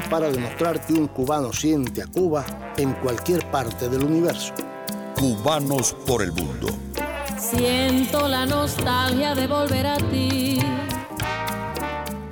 para 0.00 0.30
demostrar 0.30 0.84
que 0.84 0.92
un 0.92 1.08
cubano 1.08 1.52
siente 1.52 2.02
a 2.02 2.06
Cuba 2.06 2.44
en 2.76 2.92
cualquier 2.94 3.50
parte 3.50 3.88
del 3.88 4.04
universo. 4.04 4.52
Cubanos 5.14 5.94
por 6.06 6.22
el 6.22 6.32
mundo. 6.32 6.68
Siento 7.38 8.28
la 8.28 8.46
nostalgia 8.46 9.34
de 9.34 9.46
volver 9.46 9.86
a 9.86 9.96
ti. 9.96 10.58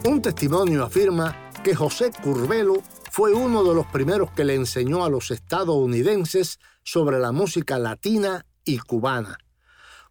Un 0.05 0.20
testimonio 0.20 0.85
afirma 0.85 1.50
que 1.62 1.74
José 1.74 2.11
Curbelo 2.22 2.83
fue 3.11 3.33
uno 3.33 3.64
de 3.64 3.74
los 3.74 3.87
primeros 3.87 4.31
que 4.33 4.44
le 4.44 4.55
enseñó 4.55 5.05
a 5.05 5.09
los 5.09 5.31
estadounidenses 5.31 6.59
sobre 6.83 7.18
la 7.18 7.33
música 7.33 7.79
latina 7.79 8.44
y 8.64 8.79
cubana. 8.79 9.38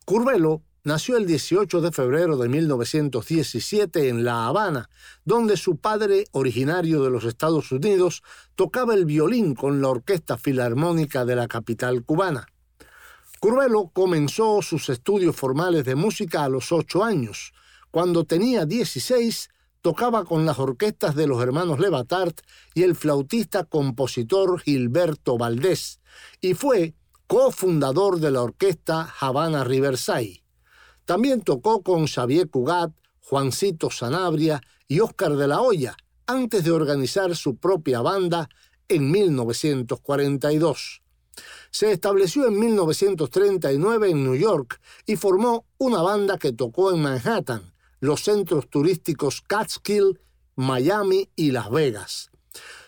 Curbelo 0.05 0.61
nació 0.83 1.17
el 1.17 1.25
18 1.25 1.81
de 1.81 1.91
febrero 1.91 2.37
de 2.37 2.49
1917 2.49 4.09
en 4.09 4.23
La 4.23 4.47
Habana, 4.47 4.89
donde 5.23 5.55
su 5.55 5.77
padre, 5.77 6.25
originario 6.31 7.03
de 7.03 7.09
los 7.09 7.23
Estados 7.23 7.71
Unidos, 7.71 8.21
tocaba 8.55 8.93
el 8.93 9.05
violín 9.05 9.55
con 9.55 9.81
la 9.81 9.89
Orquesta 9.89 10.37
Filarmónica 10.37 11.25
de 11.25 11.35
la 11.35 11.47
capital 11.47 12.03
cubana. 12.03 12.47
Curbelo 13.39 13.89
comenzó 13.93 14.61
sus 14.61 14.89
estudios 14.89 15.35
formales 15.35 15.85
de 15.85 15.95
música 15.95 16.43
a 16.43 16.49
los 16.49 16.71
ocho 16.71 17.03
años. 17.03 17.53
Cuando 17.91 18.23
tenía 18.23 18.65
16, 18.65 19.49
tocaba 19.81 20.23
con 20.23 20.45
las 20.45 20.59
orquestas 20.59 21.15
de 21.15 21.27
los 21.27 21.41
hermanos 21.41 21.79
Levatart 21.79 22.39
y 22.73 22.83
el 22.83 22.95
flautista 22.95 23.65
compositor 23.65 24.59
Gilberto 24.61 25.37
Valdés, 25.37 25.99
y 26.39 26.53
fue 26.53 26.93
cofundador 27.27 28.19
de 28.19 28.31
la 28.31 28.43
orquesta 28.43 29.13
Habana 29.19 29.63
Riverside. 29.63 30.42
También 31.05 31.41
tocó 31.41 31.81
con 31.83 32.07
Xavier 32.07 32.49
Cugat, 32.49 32.91
Juancito 33.21 33.89
Sanabria 33.89 34.61
y 34.87 34.99
Óscar 34.99 35.35
de 35.35 35.47
la 35.47 35.61
Hoya, 35.61 35.95
antes 36.25 36.63
de 36.63 36.71
organizar 36.71 37.35
su 37.35 37.57
propia 37.57 38.01
banda 38.01 38.49
en 38.87 39.11
1942. 39.11 41.01
Se 41.71 41.91
estableció 41.91 42.47
en 42.47 42.59
1939 42.59 44.11
en 44.11 44.23
New 44.23 44.35
York 44.35 44.79
y 45.05 45.15
formó 45.15 45.65
una 45.77 46.01
banda 46.01 46.37
que 46.37 46.53
tocó 46.53 46.93
en 46.93 47.01
Manhattan, 47.01 47.73
los 47.99 48.21
centros 48.21 48.69
turísticos 48.69 49.41
Catskill, 49.41 50.19
Miami 50.55 51.29
y 51.35 51.51
Las 51.51 51.71
Vegas. 51.71 52.29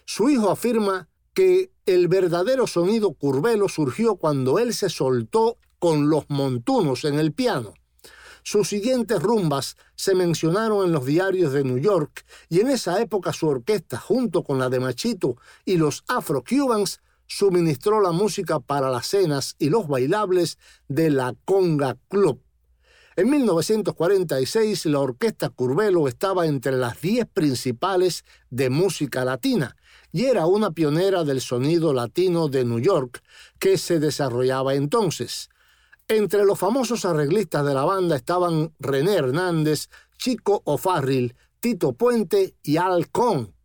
Su 0.06 0.30
hijo 0.30 0.52
afirma 0.52 1.10
que 1.34 1.72
el 1.86 2.08
verdadero 2.08 2.68
sonido 2.68 3.14
curvelo 3.14 3.68
surgió 3.68 4.16
cuando 4.16 4.60
él 4.60 4.74
se 4.74 4.90
soltó 4.90 5.58
con 5.80 6.10
los 6.10 6.26
montunos 6.30 7.04
en 7.06 7.16
el 7.20 7.34
piano. 7.34 7.74
Sus 8.48 8.70
siguientes 8.70 9.24
rumbas 9.24 9.76
se 9.96 10.14
mencionaron 10.14 10.86
en 10.86 10.92
los 10.92 11.04
diarios 11.04 11.52
de 11.52 11.64
New 11.64 11.80
York 11.80 12.24
y 12.48 12.60
en 12.60 12.68
esa 12.68 13.02
época 13.02 13.34
su 13.34 13.48
orquesta, 13.48 13.98
junto 13.98 14.44
con 14.44 14.60
la 14.60 14.70
de 14.70 14.80
Machito 14.80 15.38
y 15.66 15.78
los 15.78 16.04
Afro-Cubans, 16.08 17.02
suministró 17.26 18.02
la 18.02 18.12
música 18.12 18.60
para 18.60 18.92
las 18.92 19.08
cenas 19.08 19.56
y 19.58 19.72
los 19.72 19.88
bailables 19.88 20.60
de 20.88 21.10
la 21.10 21.34
Conga 21.44 21.98
Club. 22.08 22.40
En 23.16 23.32
1946 23.32 24.86
la 24.86 25.00
orquesta 25.00 25.50
Curvelo 25.50 26.08
estaba 26.08 26.46
entre 26.46 26.74
las 26.74 27.02
diez 27.02 27.26
principales 27.26 28.26
de 28.52 28.70
música 28.70 29.26
latina 29.26 29.76
y 30.12 30.26
era 30.26 30.46
una 30.46 30.70
pionera 30.70 31.24
del 31.24 31.42
sonido 31.42 31.96
latino 31.96 32.48
de 32.48 32.64
New 32.64 32.80
York 32.80 33.24
que 33.58 33.80
se 33.80 34.00
desarrollaba 34.00 34.76
entonces. 34.76 35.50
Entre 36.08 36.46
los 36.46 36.60
famosos 36.60 37.04
arreglistas 37.04 37.66
de 37.66 37.74
la 37.74 37.84
banda 37.84 38.16
estaban 38.16 38.72
René 38.80 39.16
Hernández, 39.16 39.90
Chico 40.18 40.62
O'Farrill, 40.66 41.36
Tito 41.60 41.94
Puente 41.94 42.54
y 42.62 42.78
Al 42.78 43.10
Con. 43.10 43.56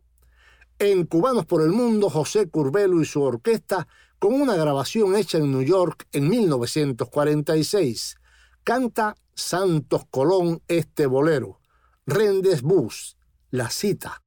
En 0.79 1.05
Cubanos 1.05 1.44
por 1.44 1.61
el 1.61 1.68
Mundo, 1.68 2.09
José 2.09 2.48
Curbelo 2.48 3.03
y 3.03 3.05
su 3.05 3.20
orquesta, 3.20 3.87
con 4.18 4.40
una 4.40 4.57
grabación 4.57 5.16
hecha 5.16 5.37
en 5.37 5.53
New 5.53 5.62
York 5.62 6.07
en 6.12 6.31
1946, 6.31 8.16
canta 8.64 9.16
Santos 9.35 10.05
Colón 10.11 10.62
este 10.66 11.05
bolero. 11.05 11.61
Rendes 12.07 12.62
Bus, 12.62 13.18
la 13.50 13.68
cita. 13.68 14.22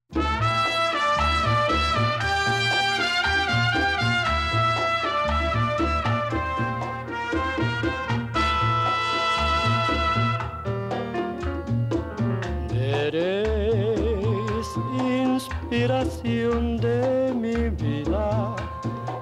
De 16.23 17.33
mi 17.35 17.69
vida, 17.69 18.55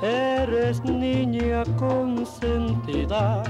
eres 0.03 0.83
niña 0.83 1.63
consentida 1.77 3.41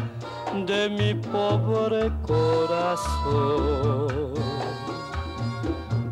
de 0.66 0.90
mi 0.90 1.14
pobre 1.14 2.10
corazón. 2.26 4.08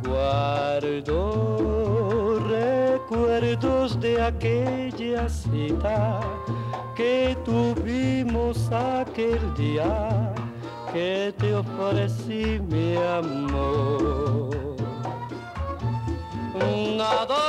Guardo 0.05 1.19
recuerdos 2.49 3.99
de 4.01 4.21
aquella 4.21 5.29
cita 5.29 6.19
que 6.93 7.37
tuvimos 7.45 8.69
aquel 8.71 9.39
día 9.55 10.33
que 10.91 11.33
te 11.37 11.55
ofrecí 11.55 12.59
mi 12.67 12.97
amor. 12.97 14.18
Nada 16.59 17.48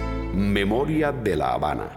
Memoria 0.33 1.11
de 1.11 1.35
La 1.35 1.53
Habana. 1.53 1.89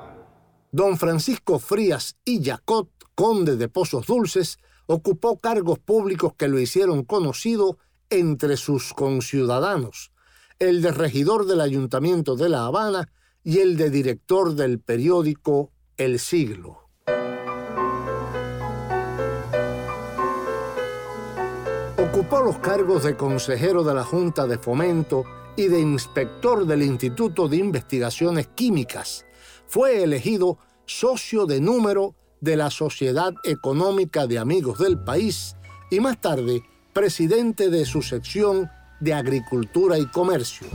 Don 0.73 0.99
Francisco 0.99 1.61
Frías 1.61 2.17
y 2.25 2.41
Yacot, 2.41 2.89
conde 3.15 3.57
de 3.57 3.69
Pozos 3.69 4.09
Dulces, 4.09 4.59
ocupó 4.87 5.39
cargos 5.39 5.79
públicos 5.79 6.35
que 6.37 6.49
lo 6.49 6.59
hicieron 6.59 7.05
conocido 7.05 7.79
entre 8.11 8.57
sus 8.57 8.93
conciudadanos, 8.93 10.11
el 10.59 10.83
de 10.83 10.91
regidor 10.91 11.47
del 11.47 11.61
Ayuntamiento 11.61 12.35
de 12.35 12.49
La 12.49 12.67
Habana 12.67 13.09
y 13.45 13.61
el 13.61 13.77
de 13.77 13.91
director 13.91 14.57
del 14.57 14.81
periódico 14.81 15.71
El 15.97 16.19
Siglo. 16.19 16.89
Ocupó 21.99 22.41
los 22.43 22.59
cargos 22.59 23.05
de 23.05 23.17
consejero 23.17 23.85
de 23.85 23.95
la 23.95 24.03
Junta 24.03 24.49
de 24.49 24.59
Fomento 24.59 25.25
y 25.57 25.69
de 25.69 25.81
inspector 25.81 26.67
del 26.67 26.83
Instituto 26.83 27.49
de 27.49 27.57
Investigaciones 27.59 28.49
Químicas. 28.49 29.25
Fue 29.67 30.03
elegido 30.03 30.59
socio 30.87 31.47
de 31.47 31.61
número 31.61 32.15
de 32.41 32.57
la 32.57 32.71
Sociedad 32.71 33.33
Económica 33.45 34.27
de 34.27 34.39
Amigos 34.39 34.79
del 34.79 34.99
País 34.99 35.57
y 35.91 36.01
más 36.01 36.21
tarde 36.21 36.63
presidente 36.93 37.71
de 37.71 37.85
su 37.85 38.03
sección 38.03 38.71
de 39.01 39.15
Agricultura 39.15 39.99
y 39.99 40.07
Comercio. 40.07 40.67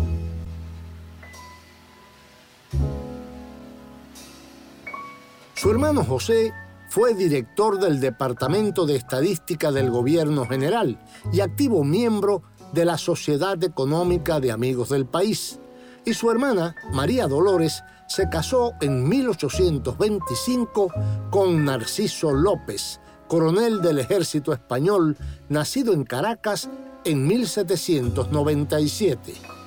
Su 5.54 5.72
hermano 5.72 6.06
José 6.06 6.54
fue 6.90 7.14
director 7.14 7.80
del 7.80 8.00
Departamento 8.00 8.86
de 8.86 8.96
Estadística 8.96 9.72
del 9.72 9.92
Gobierno 9.92 10.46
General 10.48 11.00
y 11.32 11.42
activo 11.42 11.84
miembro 11.84 12.44
de 12.74 12.86
la 12.86 12.98
Sociedad 12.98 13.64
Económica 13.64 14.40
de 14.40 14.52
Amigos 14.52 14.90
del 14.90 15.06
País. 15.06 15.60
Y 16.06 16.14
su 16.14 16.32
hermana, 16.32 16.76
María 16.92 17.28
Dolores, 17.28 17.84
se 18.08 18.30
casó 18.30 18.72
en 18.82 19.08
1825 19.08 20.92
con 21.30 21.64
Narciso 21.66 22.32
López, 22.32 23.00
coronel 23.28 23.80
del 23.82 24.00
ejército 24.00 24.54
español, 24.54 25.18
nacido 25.50 25.94
en 25.94 26.04
Caracas 26.04 26.68
en 27.06 27.28
1797. 27.28 29.59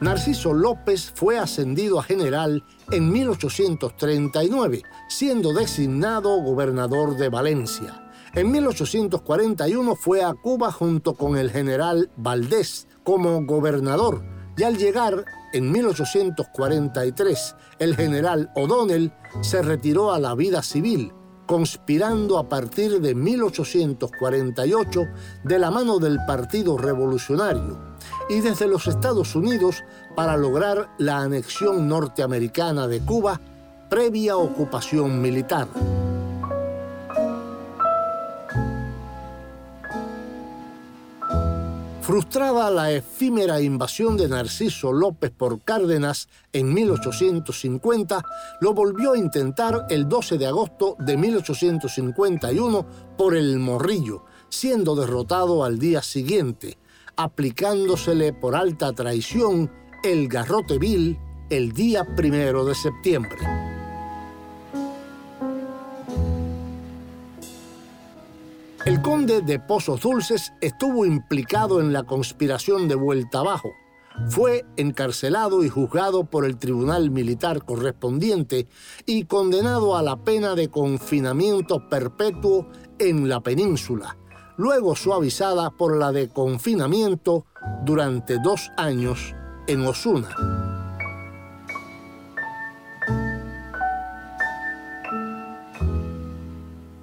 Narciso 0.00 0.52
López 0.52 1.10
fue 1.14 1.38
ascendido 1.38 1.98
a 1.98 2.02
general 2.02 2.62
en 2.90 3.10
1839, 3.10 4.82
siendo 5.08 5.54
designado 5.54 6.36
gobernador 6.42 7.16
de 7.16 7.30
Valencia. 7.30 8.10
En 8.34 8.50
1841 8.50 9.96
fue 9.96 10.22
a 10.22 10.34
Cuba 10.34 10.70
junto 10.70 11.14
con 11.14 11.38
el 11.38 11.50
general 11.50 12.10
Valdés 12.18 12.88
como 13.04 13.46
gobernador 13.46 14.22
y 14.58 14.64
al 14.64 14.76
llegar 14.76 15.24
en 15.54 15.72
1843, 15.72 17.56
el 17.78 17.96
general 17.96 18.50
O'Donnell 18.54 19.14
se 19.40 19.62
retiró 19.62 20.12
a 20.12 20.18
la 20.18 20.34
vida 20.34 20.62
civil, 20.62 21.14
conspirando 21.46 22.38
a 22.38 22.50
partir 22.50 23.00
de 23.00 23.14
1848 23.14 25.02
de 25.44 25.58
la 25.58 25.70
mano 25.70 25.98
del 25.98 26.18
Partido 26.26 26.76
Revolucionario 26.76 27.95
y 28.28 28.40
desde 28.40 28.66
los 28.66 28.86
Estados 28.86 29.34
Unidos 29.34 29.84
para 30.14 30.36
lograr 30.36 30.88
la 30.98 31.18
anexión 31.18 31.88
norteamericana 31.88 32.86
de 32.86 33.00
Cuba 33.00 33.40
previa 33.88 34.36
ocupación 34.36 35.20
militar. 35.20 35.68
Frustrada 42.06 42.70
la 42.70 42.92
efímera 42.92 43.60
invasión 43.60 44.16
de 44.16 44.28
Narciso 44.28 44.92
López 44.92 45.32
por 45.32 45.62
Cárdenas 45.62 46.28
en 46.52 46.72
1850, 46.72 48.22
lo 48.60 48.74
volvió 48.74 49.14
a 49.14 49.18
intentar 49.18 49.86
el 49.90 50.08
12 50.08 50.38
de 50.38 50.46
agosto 50.46 50.94
de 51.00 51.16
1851 51.16 52.86
por 53.18 53.34
el 53.34 53.58
Morrillo, 53.58 54.22
siendo 54.48 54.94
derrotado 54.94 55.64
al 55.64 55.80
día 55.80 56.00
siguiente, 56.00 56.78
aplicándosele 57.16 58.32
por 58.32 58.54
alta 58.54 58.92
traición 58.92 59.70
el 60.02 60.28
garrote 60.28 60.78
vil 60.78 61.18
el 61.50 61.72
día 61.72 62.04
primero 62.16 62.64
de 62.64 62.74
septiembre. 62.74 63.38
El 68.84 69.02
conde 69.02 69.40
de 69.40 69.58
Pozos 69.58 70.02
Dulces 70.02 70.52
estuvo 70.60 71.04
implicado 71.04 71.80
en 71.80 71.92
la 71.92 72.04
conspiración 72.04 72.86
de 72.86 72.94
Vuelta 72.94 73.40
Abajo. 73.40 73.70
Fue 74.28 74.64
encarcelado 74.76 75.64
y 75.64 75.68
juzgado 75.68 76.24
por 76.24 76.44
el 76.44 76.56
tribunal 76.56 77.10
militar 77.10 77.64
correspondiente 77.64 78.68
y 79.04 79.24
condenado 79.24 79.96
a 79.96 80.02
la 80.02 80.16
pena 80.22 80.54
de 80.54 80.68
confinamiento 80.68 81.88
perpetuo 81.88 82.68
en 83.00 83.28
la 83.28 83.40
península, 83.40 84.16
luego 84.56 84.96
suavizada 84.96 85.70
por 85.70 85.96
la 85.96 86.12
de 86.12 86.28
confinamiento 86.28 87.46
durante 87.84 88.38
dos 88.38 88.70
años 88.76 89.34
en 89.66 89.86
Osuna. 89.86 90.28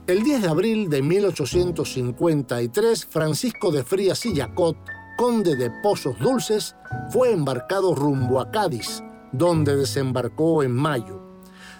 El 0.05 0.21
10 0.23 0.41
de 0.41 0.49
abril 0.49 0.89
de 0.89 1.01
1853, 1.01 3.05
Francisco 3.05 3.71
de 3.71 3.83
Frías 3.83 4.25
y 4.25 4.35
Yacot, 4.35 4.75
conde 5.17 5.55
de 5.55 5.71
Pozos 5.81 6.19
Dulces, 6.19 6.75
fue 7.09 7.31
embarcado 7.31 7.95
rumbo 7.95 8.41
a 8.41 8.51
Cádiz, 8.51 9.01
donde 9.31 9.77
desembarcó 9.77 10.61
en 10.61 10.75
mayo. 10.75 11.22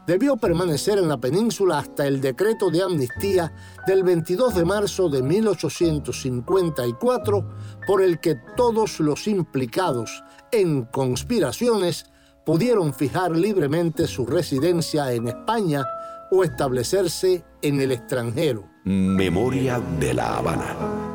Debió 0.05 0.35
permanecer 0.35 0.99
en 0.99 1.07
la 1.07 1.15
península 1.17 1.79
hasta 1.79 2.05
el 2.05 2.19
decreto 2.19 2.69
de 2.69 2.83
amnistía 2.83 3.53
del 3.87 4.03
22 4.03 4.55
de 4.55 4.65
marzo 4.65 5.07
de 5.07 5.23
1854, 5.23 7.49
por 7.87 8.01
el 8.01 8.19
que 8.19 8.35
todos 8.57 8.99
los 8.99 9.25
implicados 9.27 10.21
en 10.51 10.83
conspiraciones 10.83 12.07
pudieron 12.45 12.93
fijar 12.93 13.31
libremente 13.31 14.05
su 14.07 14.25
residencia 14.25 15.13
en 15.13 15.29
España 15.29 15.85
o 16.31 16.43
establecerse 16.43 17.45
en 17.61 17.79
el 17.79 17.93
extranjero. 17.93 18.67
Memoria 18.83 19.79
de 19.99 20.13
la 20.13 20.35
Habana. 20.37 21.12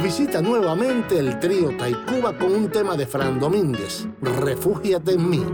Nos 0.00 0.16
visita 0.18 0.40
nuevamente 0.40 1.18
el 1.18 1.38
trío 1.38 1.76
Taicuba 1.76 2.32
con 2.38 2.54
un 2.54 2.70
tema 2.70 2.96
de 2.96 3.06
Fran 3.06 3.38
Domínguez, 3.38 4.08
Refúgiate 4.22 5.12
en 5.12 5.28
mí. 5.28 5.44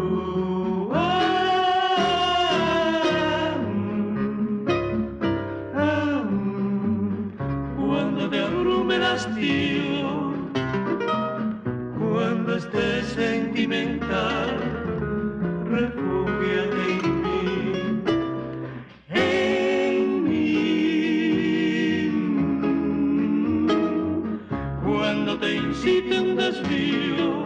Cuando 7.76 8.30
te 8.30 8.38
abrume 8.38 8.96
hastío, 9.04 10.32
cuando 11.98 12.54
estés 12.54 13.06
sentimental, 13.16 14.76
desvío 26.46 27.45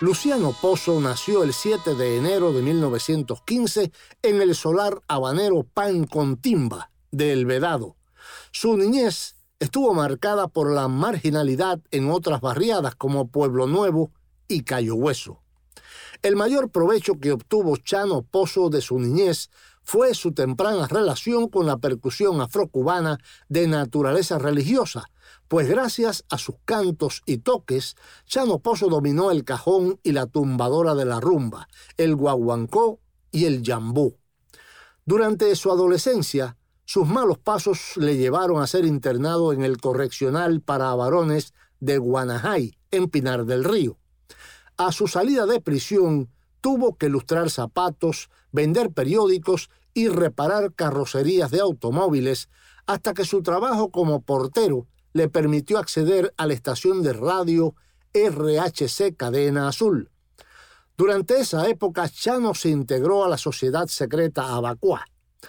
Luciano 0.00 0.56
Pozo 0.58 0.98
nació 0.98 1.42
el 1.42 1.52
7 1.52 1.94
de 1.94 2.16
enero 2.16 2.54
de 2.54 2.62
1915 2.62 3.92
en 4.22 4.40
el 4.40 4.54
solar 4.54 5.02
habanero 5.08 5.62
Pan 5.62 6.06
con 6.06 6.38
Timba 6.38 6.90
de 7.10 7.34
El 7.34 7.44
Vedado. 7.44 7.96
Su 8.50 8.78
niñez 8.78 9.36
estuvo 9.58 9.92
marcada 9.92 10.48
por 10.48 10.72
la 10.72 10.88
marginalidad 10.88 11.80
en 11.90 12.10
otras 12.10 12.40
barriadas 12.40 12.94
como 12.94 13.28
Pueblo 13.28 13.66
Nuevo 13.66 14.10
y 14.48 14.62
Cayo 14.62 14.94
Hueso. 14.94 15.42
El 16.22 16.34
mayor 16.34 16.70
provecho 16.70 17.20
que 17.20 17.32
obtuvo 17.32 17.76
Chano 17.76 18.22
Pozo 18.22 18.70
de 18.70 18.80
su 18.80 18.98
niñez 18.98 19.50
fue 19.82 20.14
su 20.14 20.32
temprana 20.32 20.86
relación 20.86 21.48
con 21.48 21.66
la 21.66 21.76
percusión 21.76 22.40
afrocubana 22.40 23.18
de 23.50 23.66
naturaleza 23.66 24.38
religiosa, 24.38 25.10
pues 25.50 25.68
gracias 25.68 26.24
a 26.30 26.38
sus 26.38 26.54
cantos 26.64 27.22
y 27.26 27.38
toques, 27.38 27.96
Chano 28.24 28.60
Pozo 28.60 28.86
dominó 28.86 29.32
el 29.32 29.42
cajón 29.42 29.98
y 30.04 30.12
la 30.12 30.26
tumbadora 30.26 30.94
de 30.94 31.04
la 31.04 31.18
rumba, 31.18 31.66
el 31.96 32.14
guaguancó 32.14 33.00
y 33.32 33.46
el 33.46 33.64
yambú. 33.64 34.16
Durante 35.04 35.56
su 35.56 35.72
adolescencia, 35.72 36.56
sus 36.84 37.08
malos 37.08 37.38
pasos 37.38 37.96
le 37.96 38.16
llevaron 38.16 38.62
a 38.62 38.68
ser 38.68 38.84
internado 38.84 39.52
en 39.52 39.64
el 39.64 39.78
correccional 39.78 40.60
para 40.60 40.94
varones 40.94 41.52
de 41.80 41.98
Guanajay, 41.98 42.78
en 42.92 43.08
Pinar 43.08 43.44
del 43.44 43.64
Río. 43.64 43.98
A 44.76 44.92
su 44.92 45.08
salida 45.08 45.46
de 45.46 45.60
prisión, 45.60 46.30
tuvo 46.60 46.96
que 46.96 47.08
lustrar 47.08 47.50
zapatos, 47.50 48.30
vender 48.52 48.92
periódicos 48.92 49.68
y 49.94 50.06
reparar 50.06 50.74
carrocerías 50.74 51.50
de 51.50 51.58
automóviles, 51.58 52.48
hasta 52.86 53.14
que 53.14 53.24
su 53.24 53.42
trabajo 53.42 53.90
como 53.90 54.22
portero 54.22 54.86
le 55.12 55.28
permitió 55.28 55.78
acceder 55.78 56.32
a 56.36 56.46
la 56.46 56.54
estación 56.54 57.02
de 57.02 57.12
radio 57.12 57.74
RHC 58.14 59.16
Cadena 59.16 59.68
Azul. 59.68 60.10
Durante 60.96 61.40
esa 61.40 61.68
época, 61.68 62.08
Chano 62.08 62.54
se 62.54 62.68
integró 62.68 63.24
a 63.24 63.28
la 63.28 63.38
sociedad 63.38 63.86
secreta 63.86 64.54
Abacuá, 64.54 65.06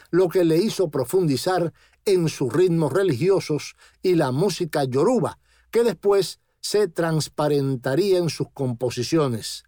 lo 0.10 0.30
que 0.30 0.46
le 0.46 0.58
hizo 0.58 0.90
profundizar 0.90 1.74
en 2.06 2.30
sus 2.30 2.52
ritmos 2.52 2.94
religiosos 2.94 3.76
y 4.02 4.16
la 4.16 4.32
música 4.32 4.84
yoruba, 4.86 5.40
que 5.70 5.84
después 5.84 6.40
se 6.62 6.88
transparentaría 6.88 8.18
en 8.18 8.30
sus 8.30 8.48
composiciones. 8.54 9.64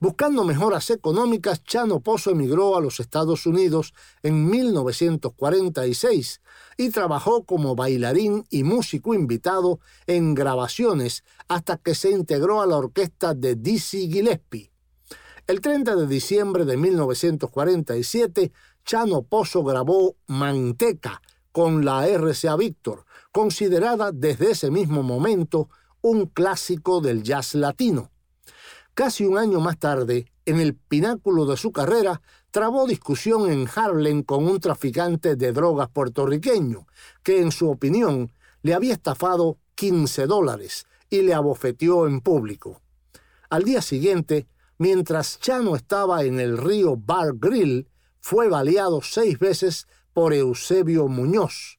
Buscando 0.00 0.44
mejoras 0.44 0.90
económicas, 0.90 1.64
Chano 1.64 2.00
Pozo 2.00 2.30
emigró 2.30 2.76
a 2.76 2.80
los 2.80 3.00
Estados 3.00 3.46
Unidos 3.46 3.94
en 4.22 4.48
1946 4.48 6.40
y 6.76 6.90
trabajó 6.90 7.44
como 7.44 7.74
bailarín 7.74 8.44
y 8.50 8.62
músico 8.62 9.14
invitado 9.14 9.80
en 10.06 10.34
grabaciones 10.34 11.24
hasta 11.48 11.76
que 11.78 11.94
se 11.94 12.10
integró 12.10 12.62
a 12.62 12.66
la 12.66 12.76
orquesta 12.76 13.34
de 13.34 13.56
Dizzy 13.56 14.10
Gillespie. 14.10 14.70
El 15.48 15.60
30 15.60 15.96
de 15.96 16.06
diciembre 16.06 16.64
de 16.64 16.76
1947, 16.76 18.52
Chano 18.84 19.22
Pozo 19.22 19.64
grabó 19.64 20.16
Manteca 20.26 21.22
con 21.52 21.84
la 21.84 22.06
RCA 22.06 22.54
Víctor, 22.56 23.04
considerada 23.32 24.12
desde 24.12 24.50
ese 24.52 24.70
mismo 24.70 25.02
momento 25.02 25.70
un 26.02 26.26
clásico 26.26 27.00
del 27.00 27.22
jazz 27.22 27.54
latino. 27.54 28.10
Casi 28.98 29.24
un 29.24 29.38
año 29.38 29.60
más 29.60 29.78
tarde, 29.78 30.26
en 30.44 30.58
el 30.58 30.74
pináculo 30.74 31.46
de 31.46 31.56
su 31.56 31.70
carrera, 31.70 32.20
trabó 32.50 32.84
discusión 32.84 33.48
en 33.48 33.68
Harlem 33.72 34.24
con 34.24 34.44
un 34.44 34.58
traficante 34.58 35.36
de 35.36 35.52
drogas 35.52 35.88
puertorriqueño, 35.88 36.84
que 37.22 37.40
en 37.40 37.52
su 37.52 37.70
opinión 37.70 38.32
le 38.62 38.74
había 38.74 38.94
estafado 38.94 39.56
15 39.76 40.26
dólares 40.26 40.88
y 41.08 41.22
le 41.22 41.32
abofeteó 41.32 42.08
en 42.08 42.20
público. 42.20 42.82
Al 43.50 43.62
día 43.62 43.82
siguiente, 43.82 44.48
mientras 44.78 45.38
Chano 45.38 45.76
estaba 45.76 46.24
en 46.24 46.40
el 46.40 46.58
río 46.58 46.96
Bar 46.96 47.34
Grill, 47.36 47.88
fue 48.20 48.48
baleado 48.48 49.00
seis 49.00 49.38
veces 49.38 49.86
por 50.12 50.34
Eusebio 50.34 51.06
Muñoz. 51.06 51.78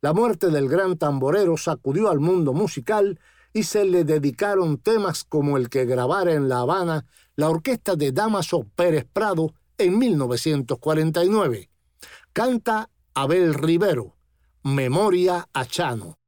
La 0.00 0.12
muerte 0.12 0.50
del 0.50 0.68
gran 0.68 0.96
tamborero 0.96 1.56
sacudió 1.56 2.10
al 2.10 2.20
mundo 2.20 2.52
musical 2.52 3.18
y 3.52 3.64
se 3.64 3.84
le 3.84 4.04
dedicaron 4.04 4.78
temas 4.78 5.24
como 5.24 5.56
el 5.56 5.68
que 5.68 5.84
grabara 5.84 6.32
en 6.34 6.48
La 6.48 6.60
Habana 6.60 7.06
la 7.36 7.48
orquesta 7.48 7.96
de 7.96 8.12
Damaso 8.12 8.66
Pérez 8.76 9.06
Prado 9.12 9.54
en 9.78 9.98
1949. 9.98 11.70
Canta 12.32 12.90
Abel 13.14 13.54
Rivero, 13.54 14.16
Memoria 14.62 15.48
a 15.52 15.64
Chano. 15.64 16.19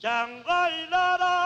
Fue 0.00 1.45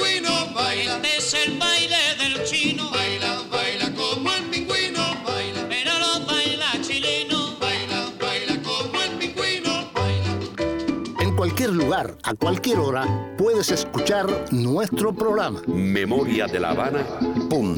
lugar, 11.91 12.15
a 12.23 12.33
cualquier 12.35 12.79
hora, 12.79 13.35
puedes 13.37 13.69
escuchar 13.69 14.25
nuestro 14.53 15.13
programa. 15.13 15.61
Memoria 15.67 16.47
de 16.47 16.57
la 16.57 16.69
Habana.com. 16.69 17.75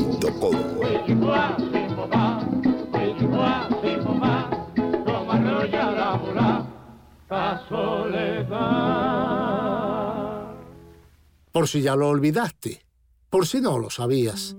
Por 11.51 11.67
si 11.67 11.81
ya 11.81 11.95
lo 11.95 12.09
olvidaste, 12.09 12.85
por 13.31 13.47
si 13.47 13.61
no 13.61 13.79
lo 13.79 13.89
sabías. 13.89 14.55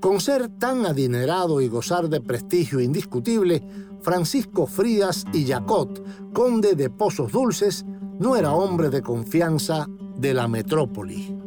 Con 0.00 0.20
ser 0.20 0.48
tan 0.58 0.86
adinerado 0.86 1.60
y 1.60 1.68
gozar 1.68 2.08
de 2.08 2.20
prestigio 2.20 2.80
indiscutible, 2.80 3.62
Francisco 4.02 4.66
Frías 4.66 5.24
y 5.32 5.44
Yacot, 5.44 6.32
conde 6.32 6.74
de 6.74 6.90
Pozos 6.90 7.30
Dulces, 7.30 7.84
no 8.18 8.36
era 8.36 8.52
hombre 8.52 8.90
de 8.90 9.02
confianza 9.02 9.86
de 10.16 10.34
la 10.34 10.48
metrópoli. 10.48 11.38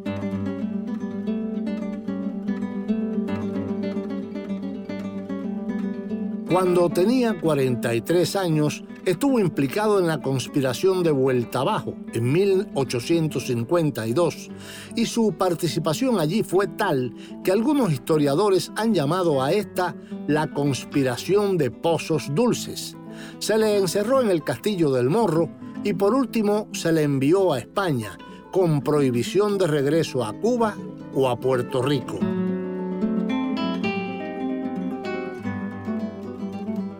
Cuando 6.52 6.90
tenía 6.90 7.40
43 7.40 8.36
años, 8.36 8.84
estuvo 9.06 9.40
implicado 9.40 10.00
en 10.00 10.08
la 10.08 10.22
conspiración 10.22 11.02
de 11.02 11.12
Vuelta 11.12 11.62
Abajo 11.62 11.96
en 12.14 12.30
1852 12.32 14.50
y 14.98 15.06
su 15.06 15.34
participación 15.38 16.20
allí 16.20 16.44
fue 16.44 16.68
tal 16.68 17.14
que 17.44 17.54
algunos 17.54 17.94
historiadores 17.94 18.70
han 18.76 18.94
llamado 18.94 19.42
a 19.42 19.54
esta 19.54 19.96
la 20.28 20.52
conspiración 20.52 21.58
de 21.58 21.72
Pozos 21.72 22.36
Dulces. 22.36 22.98
Se 23.40 23.58
le 23.58 23.78
encerró 23.78 24.22
en 24.22 24.30
el 24.30 24.44
castillo 24.44 24.92
del 24.92 25.10
Morro 25.10 25.50
y 25.84 25.94
por 25.94 26.14
último 26.14 26.68
se 26.74 26.92
le 26.92 27.04
envió 27.04 27.54
a 27.54 27.60
España 27.60 28.18
con 28.52 28.82
prohibición 28.82 29.58
de 29.58 29.68
regreso 29.68 30.24
a 30.24 30.34
Cuba 30.34 30.76
o 31.14 31.30
a 31.30 31.40
Puerto 31.40 31.82
Rico. 31.82 32.20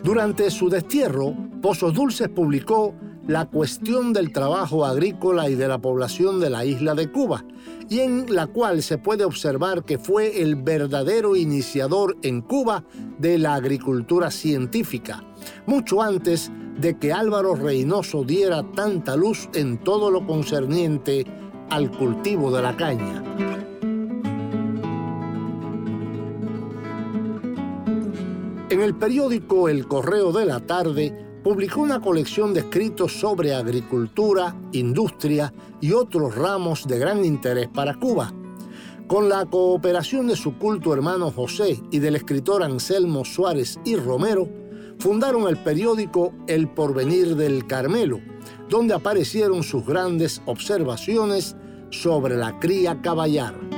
Durante 0.04 0.50
su 0.50 0.70
destierro, 0.70 1.36
Pozos 1.62 1.94
Dulces 1.94 2.28
publicó 2.28 2.96
La 3.28 3.46
cuestión 3.46 4.14
del 4.14 4.32
trabajo 4.32 4.86
agrícola 4.86 5.48
y 5.50 5.56
de 5.56 5.68
la 5.68 5.78
población 5.78 6.40
de 6.40 6.50
la 6.50 6.66
isla 6.66 6.96
de 6.96 7.12
Cuba, 7.12 7.46
y 7.92 8.00
en 8.00 8.34
la 8.34 8.48
cual 8.48 8.82
se 8.84 8.98
puede 8.98 9.26
observar 9.26 9.84
que 9.84 10.00
fue 10.00 10.42
el 10.42 10.56
verdadero 10.56 11.36
iniciador 11.36 12.16
en 12.22 12.40
Cuba 12.40 12.86
de 13.20 13.38
la 13.38 13.56
agricultura 13.56 14.32
científica, 14.32 15.22
mucho 15.66 16.02
antes 16.02 16.50
de 16.80 16.98
que 16.98 17.12
Álvaro 17.12 17.54
Reynoso 17.54 18.24
diera 18.24 18.64
tanta 18.72 19.18
luz 19.18 19.50
en 19.56 19.78
todo 19.78 20.10
lo 20.10 20.26
concerniente 20.26 21.26
al 21.70 21.92
cultivo 21.92 22.50
de 22.50 22.62
la 22.62 22.78
caña. 22.78 23.24
En 28.70 28.80
el 28.80 28.96
periódico 28.96 29.68
El 29.68 29.86
Correo 29.86 30.32
de 30.32 30.46
la 30.46 30.62
Tarde 30.62 31.31
publicó 31.44 31.82
una 31.82 32.00
colección 32.00 32.54
de 32.54 32.62
escritos 32.62 33.14
sobre 33.14 33.54
agricultura, 33.54 34.56
industria 34.74 35.54
y 35.80 35.92
otros 35.92 36.36
ramos 36.36 36.88
de 36.88 37.00
gran 37.00 37.26
interés 37.26 37.68
para 37.68 37.96
Cuba. 37.96 38.32
Con 39.08 39.28
la 39.28 39.46
cooperación 39.46 40.28
de 40.28 40.36
su 40.36 40.58
culto 40.58 40.94
hermano 40.94 41.32
José 41.32 41.82
y 41.92 42.00
del 42.00 42.16
escritor 42.16 42.64
Anselmo 42.64 43.26
Suárez 43.26 43.80
y 43.84 43.96
Romero, 43.96 44.48
fundaron 45.00 45.48
el 45.48 45.58
periódico 45.58 46.32
El 46.48 46.70
Porvenir 46.70 47.36
del 47.36 47.66
Carmelo, 47.66 48.20
donde 48.70 48.94
aparecieron 48.94 49.64
sus 49.64 49.86
grandes 49.86 50.42
observaciones 50.46 51.56
sobre 51.90 52.38
la 52.38 52.60
cría 52.60 53.02
caballar. 53.02 53.71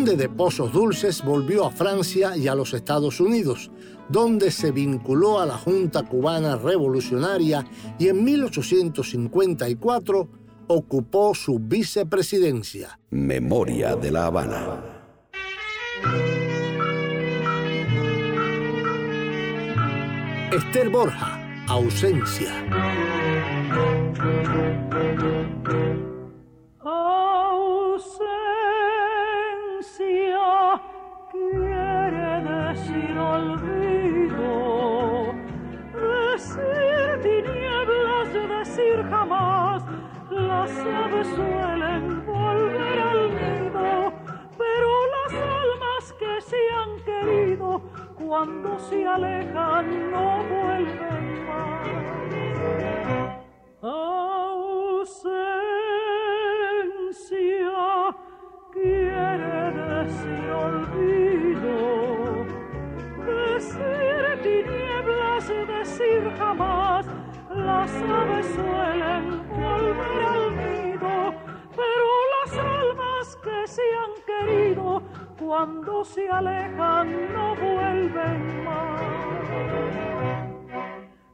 Conde 0.00 0.16
de 0.16 0.28
Pozos 0.30 0.72
Dulces 0.72 1.22
volvió 1.22 1.66
a 1.66 1.70
Francia 1.70 2.34
y 2.34 2.48
a 2.48 2.54
los 2.54 2.72
Estados 2.72 3.20
Unidos, 3.20 3.70
donde 4.08 4.50
se 4.50 4.72
vinculó 4.72 5.40
a 5.40 5.46
la 5.46 5.58
Junta 5.58 6.04
Cubana 6.04 6.56
Revolucionaria 6.56 7.66
y 7.98 8.08
en 8.08 8.24
1854 8.24 10.28
ocupó 10.68 11.34
su 11.34 11.58
vicepresidencia. 11.58 12.98
Memoria 13.10 13.94
de 13.94 14.10
la 14.10 14.24
Habana. 14.24 14.82
Esther 20.50 20.88
Borja, 20.88 21.66
ausencia. 21.68 22.54
Jamás 39.10 39.82
las 40.30 40.70
aves 40.70 41.26
suelen 41.34 42.24
volver 42.24 42.98
al 43.00 43.30
nido, 43.34 44.12
pero 44.56 44.88
las 45.16 45.32
almas 45.34 46.12
que 46.18 46.40
se 46.40 46.56
han 46.78 46.92
querido 47.04 47.82
cuando 48.16 48.78
se 48.78 49.06
alejan 49.06 50.10
no 50.10 50.44
vuelven 50.44 51.46
más. 51.46 51.80
Ausencia 53.82 55.16
quiere 58.72 59.72
decir 59.72 60.50
olvido, 60.50 61.74
decir 63.60 64.40
tinieblas, 64.42 65.48
decir 65.68 66.22
jamás 66.38 67.06
las 67.54 67.90
aves 68.02 68.46
suelen 68.54 69.24
volver 69.48 70.22
al 70.34 70.44
nido, 70.56 71.34
pero 71.76 72.06
las 72.34 72.52
almas 72.58 73.26
que 73.44 73.58
se 73.66 73.82
han 74.00 74.12
querido, 74.30 75.02
cuando 75.38 76.04
se 76.04 76.28
alejan 76.30 77.06
no 77.34 77.54
vuelven 77.56 78.64
más. 78.64 79.00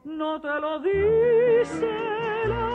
No 0.04 0.40
te 0.40 0.60
lo 0.60 0.80
dice 0.80 1.92
la 2.48 2.65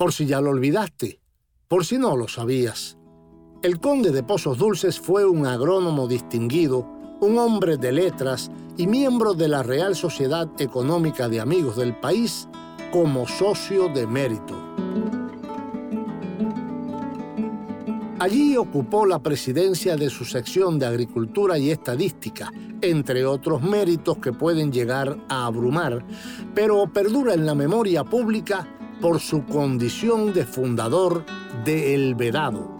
por 0.00 0.14
si 0.14 0.24
ya 0.24 0.40
lo 0.40 0.48
olvidaste, 0.48 1.20
por 1.68 1.84
si 1.84 1.98
no 1.98 2.16
lo 2.16 2.26
sabías. 2.26 2.96
El 3.62 3.78
conde 3.80 4.12
de 4.12 4.22
Pozos 4.22 4.56
Dulces 4.56 4.98
fue 4.98 5.26
un 5.26 5.44
agrónomo 5.44 6.08
distinguido, 6.08 6.90
un 7.20 7.36
hombre 7.36 7.76
de 7.76 7.92
letras 7.92 8.50
y 8.78 8.86
miembro 8.86 9.34
de 9.34 9.48
la 9.48 9.62
Real 9.62 9.94
Sociedad 9.94 10.48
Económica 10.58 11.28
de 11.28 11.38
Amigos 11.38 11.76
del 11.76 11.94
País 11.94 12.48
como 12.90 13.28
socio 13.28 13.88
de 13.88 14.06
mérito. 14.06 14.54
Allí 18.20 18.56
ocupó 18.56 19.04
la 19.04 19.18
presidencia 19.18 19.96
de 19.96 20.08
su 20.08 20.24
sección 20.24 20.78
de 20.78 20.86
Agricultura 20.86 21.58
y 21.58 21.70
Estadística, 21.70 22.50
entre 22.80 23.26
otros 23.26 23.60
méritos 23.60 24.16
que 24.16 24.32
pueden 24.32 24.72
llegar 24.72 25.18
a 25.28 25.44
abrumar, 25.44 26.02
pero 26.54 26.90
perdura 26.90 27.34
en 27.34 27.44
la 27.44 27.54
memoria 27.54 28.02
pública 28.02 28.66
por 29.00 29.20
su 29.20 29.44
condición 29.46 30.32
de 30.32 30.44
fundador 30.44 31.24
de 31.64 31.94
El 31.94 32.14
Vedado. 32.14 32.78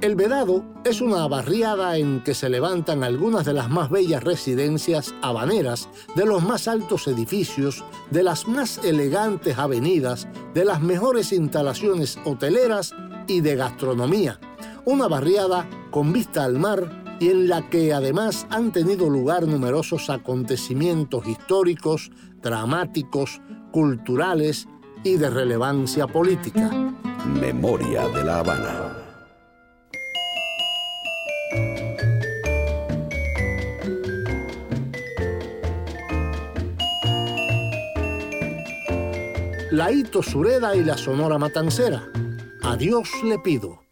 El 0.00 0.14
Vedado 0.14 0.64
es 0.84 1.00
una 1.00 1.26
barriada 1.26 1.96
en 1.96 2.22
que 2.22 2.34
se 2.34 2.48
levantan 2.48 3.02
algunas 3.02 3.44
de 3.44 3.52
las 3.52 3.68
más 3.68 3.90
bellas 3.90 4.22
residencias 4.22 5.14
habaneras, 5.22 5.88
de 6.14 6.24
los 6.24 6.42
más 6.42 6.68
altos 6.68 7.08
edificios, 7.08 7.84
de 8.10 8.22
las 8.22 8.46
más 8.46 8.78
elegantes 8.84 9.58
avenidas, 9.58 10.28
de 10.54 10.64
las 10.64 10.80
mejores 10.80 11.32
instalaciones 11.32 12.18
hoteleras 12.24 12.94
y 13.26 13.40
de 13.40 13.56
gastronomía. 13.56 14.38
Una 14.84 15.08
barriada 15.08 15.68
con 15.90 16.12
vista 16.12 16.44
al 16.44 16.58
mar 16.58 17.16
y 17.20 17.30
en 17.30 17.48
la 17.48 17.68
que 17.68 17.92
además 17.92 18.46
han 18.50 18.72
tenido 18.72 19.10
lugar 19.10 19.46
numerosos 19.46 20.10
acontecimientos 20.10 21.26
históricos, 21.26 22.10
dramáticos, 22.40 23.40
culturales 23.72 24.68
y 25.04 25.16
de 25.16 25.30
relevancia 25.30 26.06
política. 26.06 26.70
Memoria 27.40 28.08
de 28.08 28.24
la 28.24 28.38
Habana. 28.38 28.98
la 39.78 39.92
Ito 39.92 40.24
Sureda 40.24 40.74
y 40.74 40.82
la 40.82 40.96
Sonora 40.96 41.38
Matancera. 41.38 42.02
A 42.62 42.76
Dios 42.76 43.08
le 43.22 43.38
pido. 43.38 43.87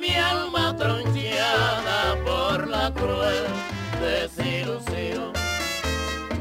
Mi 0.00 0.14
alma 0.14 0.76
troncheada 0.76 2.16
por 2.24 2.68
la 2.68 2.92
cruel 2.92 3.44
desilusión. 4.00 5.32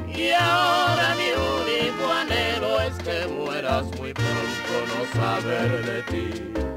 Y 0.08 0.32
ahora 0.32 1.16
mi 1.16 1.30
único 1.32 2.12
anhelo 2.12 2.82
es 2.82 2.94
que 3.04 3.28
mueras 3.28 3.86
muy 3.98 4.14
pronto, 4.14 4.74
no 4.92 5.20
saber 5.20 5.86
de 5.86 6.04
ti. 6.04 6.77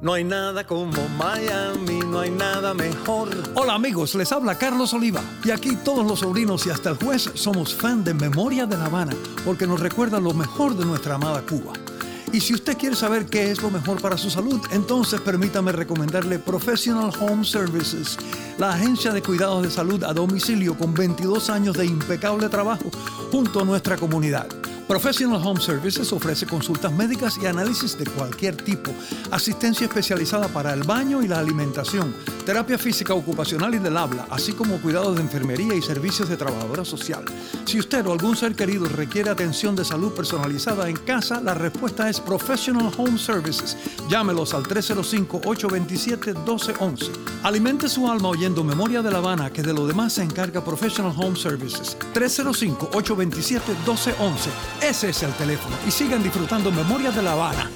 No 0.00 0.12
hay 0.12 0.22
nada 0.22 0.64
como 0.64 1.08
Miami, 1.18 1.98
no 2.06 2.20
hay 2.20 2.30
nada 2.30 2.72
mejor. 2.72 3.30
Hola 3.56 3.74
amigos, 3.74 4.14
les 4.14 4.30
habla 4.30 4.56
Carlos 4.56 4.94
Oliva. 4.94 5.20
Y 5.42 5.50
aquí 5.50 5.74
todos 5.74 6.06
los 6.06 6.20
sobrinos 6.20 6.64
y 6.66 6.70
hasta 6.70 6.90
el 6.90 6.96
juez 6.96 7.28
somos 7.34 7.74
fan 7.74 8.04
de 8.04 8.14
Memoria 8.14 8.64
de 8.64 8.76
La 8.76 8.84
Habana, 8.84 9.16
porque 9.44 9.66
nos 9.66 9.80
recuerda 9.80 10.20
lo 10.20 10.32
mejor 10.34 10.76
de 10.76 10.84
nuestra 10.84 11.16
amada 11.16 11.42
Cuba. 11.42 11.72
Y 12.32 12.40
si 12.40 12.54
usted 12.54 12.78
quiere 12.78 12.94
saber 12.94 13.26
qué 13.26 13.50
es 13.50 13.60
lo 13.60 13.72
mejor 13.72 14.00
para 14.00 14.16
su 14.16 14.30
salud, 14.30 14.60
entonces 14.70 15.20
permítame 15.20 15.72
recomendarle 15.72 16.38
Professional 16.38 17.10
Home 17.18 17.44
Services, 17.44 18.16
la 18.56 18.70
agencia 18.70 19.12
de 19.12 19.20
cuidados 19.20 19.64
de 19.64 19.70
salud 19.70 20.04
a 20.04 20.12
domicilio 20.12 20.78
con 20.78 20.94
22 20.94 21.50
años 21.50 21.76
de 21.76 21.86
impecable 21.86 22.48
trabajo 22.48 22.88
junto 23.32 23.62
a 23.62 23.64
nuestra 23.64 23.96
comunidad. 23.96 24.46
Professional 24.88 25.40
Home 25.44 25.60
Services 25.60 26.12
ofrece 26.14 26.46
consultas 26.46 26.90
médicas 26.90 27.38
y 27.42 27.44
análisis 27.44 27.98
de 27.98 28.06
cualquier 28.06 28.56
tipo, 28.56 28.90
asistencia 29.30 29.86
especializada 29.86 30.48
para 30.48 30.72
el 30.72 30.82
baño 30.82 31.22
y 31.22 31.28
la 31.28 31.40
alimentación, 31.40 32.14
terapia 32.46 32.78
física 32.78 33.12
ocupacional 33.12 33.74
y 33.74 33.78
del 33.80 33.98
habla, 33.98 34.26
así 34.30 34.54
como 34.54 34.80
cuidados 34.80 35.16
de 35.16 35.20
enfermería 35.20 35.74
y 35.74 35.82
servicios 35.82 36.30
de 36.30 36.38
trabajadora 36.38 36.86
social. 36.86 37.22
Si 37.66 37.78
usted 37.78 38.06
o 38.06 38.12
algún 38.12 38.34
ser 38.34 38.56
querido 38.56 38.86
requiere 38.86 39.28
atención 39.28 39.76
de 39.76 39.84
salud 39.84 40.14
personalizada 40.14 40.88
en 40.88 40.96
casa, 40.96 41.42
la 41.42 41.52
respuesta 41.52 42.08
es 42.08 42.18
Professional 42.18 42.90
Home 42.96 43.18
Services. 43.18 43.76
Llámelos 44.08 44.54
al 44.54 44.62
305-827-1211. 44.62 47.10
Alimente 47.42 47.90
su 47.90 48.10
alma 48.10 48.30
oyendo 48.30 48.64
Memoria 48.64 49.02
de 49.02 49.10
La 49.10 49.18
Habana, 49.18 49.50
que 49.50 49.62
de 49.62 49.74
lo 49.74 49.86
demás 49.86 50.14
se 50.14 50.22
encarga 50.22 50.64
Professional 50.64 51.12
Home 51.14 51.36
Services. 51.36 51.98
305-827-1211. 52.14 54.77
Ese 54.82 55.08
es 55.08 55.24
el 55.24 55.32
teléfono 55.32 55.76
y 55.88 55.90
sigan 55.90 56.22
disfrutando 56.22 56.70
Memoria 56.70 57.10
de 57.10 57.20
La 57.20 57.32
Habana. 57.32 57.68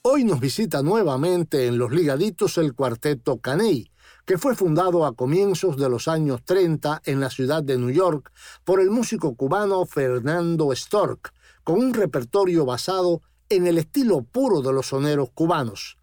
Hoy 0.00 0.24
nos 0.24 0.40
visita 0.40 0.82
nuevamente 0.82 1.66
en 1.66 1.76
Los 1.76 1.92
Ligaditos 1.92 2.56
el 2.56 2.74
cuarteto 2.74 3.38
Caney, 3.38 3.90
que 4.24 4.38
fue 4.38 4.54
fundado 4.54 5.04
a 5.04 5.14
comienzos 5.14 5.76
de 5.76 5.90
los 5.90 6.08
años 6.08 6.42
30 6.42 7.02
en 7.04 7.20
la 7.20 7.28
ciudad 7.28 7.62
de 7.62 7.76
New 7.76 7.90
York 7.90 8.32
por 8.64 8.80
el 8.80 8.90
músico 8.90 9.34
cubano 9.34 9.84
Fernando 9.84 10.74
Stork, 10.74 11.34
con 11.64 11.76
un 11.76 11.92
repertorio 11.92 12.64
basado 12.64 13.20
en 13.50 13.66
el 13.66 13.76
estilo 13.76 14.22
puro 14.22 14.62
de 14.62 14.72
los 14.72 14.86
soneros 14.86 15.28
cubanos. 15.34 15.98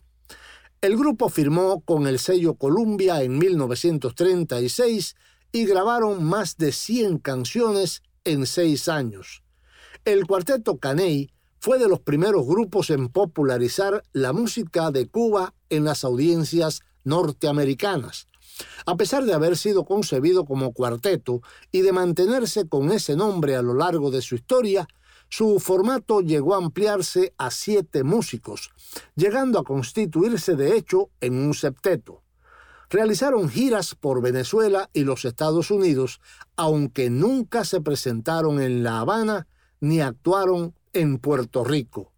El 0.80 0.96
grupo 0.96 1.28
firmó 1.28 1.82
con 1.82 2.06
el 2.06 2.20
sello 2.20 2.54
Columbia 2.54 3.24
en 3.24 3.40
1936 3.40 5.16
y 5.52 5.66
grabaron 5.66 6.24
más 6.24 6.58
de 6.58 6.72
100 6.72 7.18
canciones 7.18 8.04
en 8.24 8.46
seis 8.46 8.88
años. 8.88 9.42
El 10.04 10.26
cuarteto 10.26 10.80
Caney 10.80 11.30
fue 11.60 11.78
de 11.78 11.88
los 11.88 11.99
primeros 11.99 12.47
grupos 12.47 12.89
en 12.89 13.10
popularizar 13.10 14.02
la 14.14 14.34
música 14.34 14.89
de 14.89 15.08
Cuba 15.08 15.54
en 15.70 15.84
las 15.84 16.04
audiencias 16.04 16.82
norteamericanas. 17.04 18.28
A 18.88 18.95
pesar 18.97 19.26
de 19.26 19.34
haber 19.36 19.56
sido 19.56 19.86
concebido 19.86 20.43
como 20.45 20.74
cuarteto 20.74 21.43
y 21.72 21.82
de 21.82 21.91
mantenerse 21.91 22.68
con 22.68 22.91
ese 22.91 23.16
nombre 23.16 23.56
a 23.56 23.62
lo 23.62 23.76
largo 23.76 24.10
de 24.10 24.24
su 24.24 24.34
historia, 24.34 24.88
su 25.30 25.60
formato 25.60 26.22
llegó 26.22 26.56
a 26.56 26.58
ampliarse 26.58 27.36
a 27.38 27.52
siete 27.52 28.04
músicos, 28.04 28.72
llegando 29.16 29.60
a 29.60 29.64
constituirse 29.64 30.56
de 30.56 30.76
hecho 30.78 31.12
en 31.22 31.36
un 31.36 31.54
septeto. 31.54 32.24
Realizaron 32.89 33.49
giras 33.49 33.93
por 33.93 34.20
Venezuela 34.20 34.89
y 34.93 35.04
los 35.04 35.26
Estados 35.26 35.70
Unidos, 35.70 36.22
aunque 36.56 37.12
nunca 37.12 37.66
se 37.66 37.82
presentaron 37.82 38.60
en 38.60 38.84
La 38.84 38.99
Habana 38.99 39.47
ni 39.82 40.00
actuaron 40.00 40.74
en 40.94 41.18
Puerto 41.18 41.66
Rico. 41.66 42.14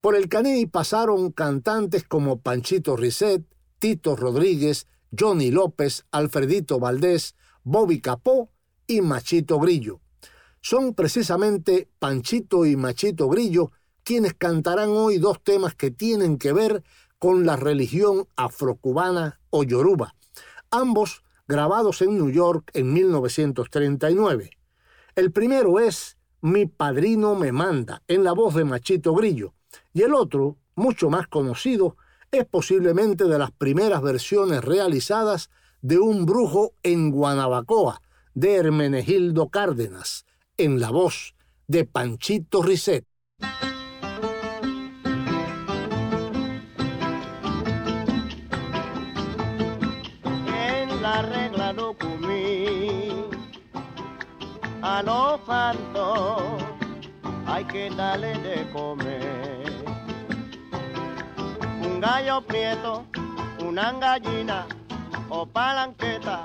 Por 0.00 0.16
el 0.16 0.28
Caney 0.28 0.66
pasaron 0.66 1.32
cantantes 1.32 2.04
como 2.04 2.40
Panchito 2.40 2.96
Risset, 2.96 3.44
Tito 3.78 4.16
Rodríguez, 4.16 4.86
Johnny 5.16 5.50
López, 5.50 6.06
Alfredito 6.10 6.78
Valdés, 6.78 7.34
Bobby 7.64 8.00
Capó 8.00 8.50
y 8.86 9.00
Machito 9.00 9.58
Grillo. 9.58 10.00
Son 10.60 10.94
precisamente 10.94 11.88
Panchito 11.98 12.64
y 12.64 12.76
Machito 12.76 13.28
Grillo 13.28 13.72
quienes 14.06 14.34
cantarán 14.34 14.90
hoy 14.90 15.18
dos 15.18 15.42
temas 15.42 15.74
que 15.74 15.90
tienen 15.90 16.38
que 16.38 16.52
ver 16.52 16.84
con 17.18 17.44
la 17.44 17.56
religión 17.56 18.28
afrocubana 18.36 19.40
o 19.50 19.64
yoruba, 19.64 20.14
ambos 20.70 21.24
grabados 21.48 22.02
en 22.02 22.16
New 22.16 22.30
York 22.30 22.70
en 22.74 22.92
1939. 22.92 24.50
El 25.16 25.32
primero 25.32 25.80
es 25.80 26.15
mi 26.46 26.66
padrino 26.66 27.34
me 27.34 27.50
manda, 27.50 28.02
en 28.06 28.22
la 28.22 28.30
voz 28.30 28.54
de 28.54 28.64
Machito 28.64 29.12
Grillo. 29.14 29.54
Y 29.92 30.02
el 30.02 30.14
otro, 30.14 30.56
mucho 30.76 31.10
más 31.10 31.26
conocido, 31.26 31.96
es 32.30 32.44
posiblemente 32.44 33.24
de 33.24 33.36
las 33.36 33.50
primeras 33.50 34.00
versiones 34.00 34.62
realizadas 34.62 35.50
de 35.82 35.98
un 35.98 36.24
brujo 36.24 36.72
en 36.84 37.10
Guanabacoa, 37.10 38.00
de 38.34 38.54
Hermenegildo 38.54 39.48
Cárdenas, 39.48 40.24
en 40.56 40.78
la 40.78 40.90
voz 40.90 41.34
de 41.66 41.84
Panchito 41.84 42.62
Risset. 42.62 43.04
En 50.46 51.02
la 51.02 51.22
regla 51.22 51.72
a 54.86 55.02
los 55.02 55.40
santos 55.46 56.62
hay 57.44 57.64
que 57.64 57.90
darle 57.90 58.38
de 58.38 58.70
comer. 58.70 59.64
Un 61.82 62.00
gallo 62.00 62.40
prieto, 62.42 63.04
una 63.64 63.92
gallina 63.92 64.66
o 65.28 65.44
palanqueta, 65.44 66.44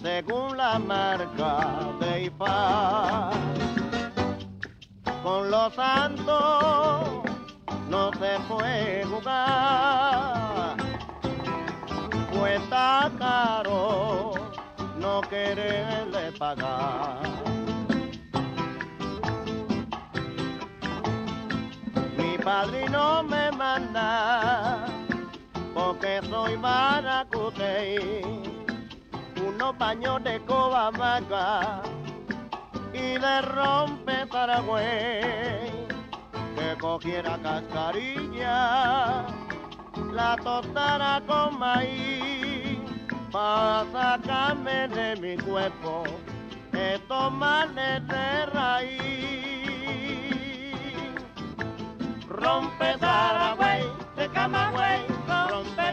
según 0.00 0.56
la 0.56 0.78
marca 0.78 1.92
de 2.00 2.24
IFA. 2.26 3.30
Con 5.24 5.50
los 5.50 5.74
santos 5.74 7.24
no 7.88 8.12
se 8.12 8.32
puede 8.48 9.04
jugar, 9.06 10.76
cuesta 12.32 13.10
caro 13.18 14.34
no 15.00 15.20
quererle 15.22 16.30
pagar. 16.38 17.61
Padrino 22.44 23.22
me 23.22 23.50
manda, 23.52 24.86
porque 25.74 26.20
soy 26.28 26.56
maracute, 26.56 28.22
unos 29.46 29.78
baños 29.78 30.22
de 30.24 30.40
cobamaca 30.44 31.82
y 32.92 33.18
de 33.18 33.42
rompe 33.42 34.26
Paraguay, 34.26 35.86
que 36.56 36.76
cogiera 36.80 37.38
cascarilla, 37.42 39.26
la 40.12 40.36
tostara 40.42 41.22
con 41.26 41.58
maíz, 41.58 42.78
para 43.30 43.86
sacarme 43.92 44.88
de 44.88 45.16
mi 45.16 45.36
cuerpo 45.42 46.04
estos 46.72 47.32
males 47.32 48.06
de 48.08 48.46
raíz 48.46 49.51
rompe 52.32 52.96
Zaragüey, 52.98 53.84
de 54.16 54.28
Camagüey, 54.28 55.06
rompe 55.50 55.91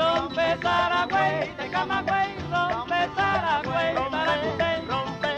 rompe 0.00 0.56
Paraguay 0.62 1.54
de 1.58 1.66
Camagüey, 1.70 2.30
rompe 2.52 3.00
Paraguay, 3.16 3.94
rompe, 3.94 4.70
rompe, 4.88 5.34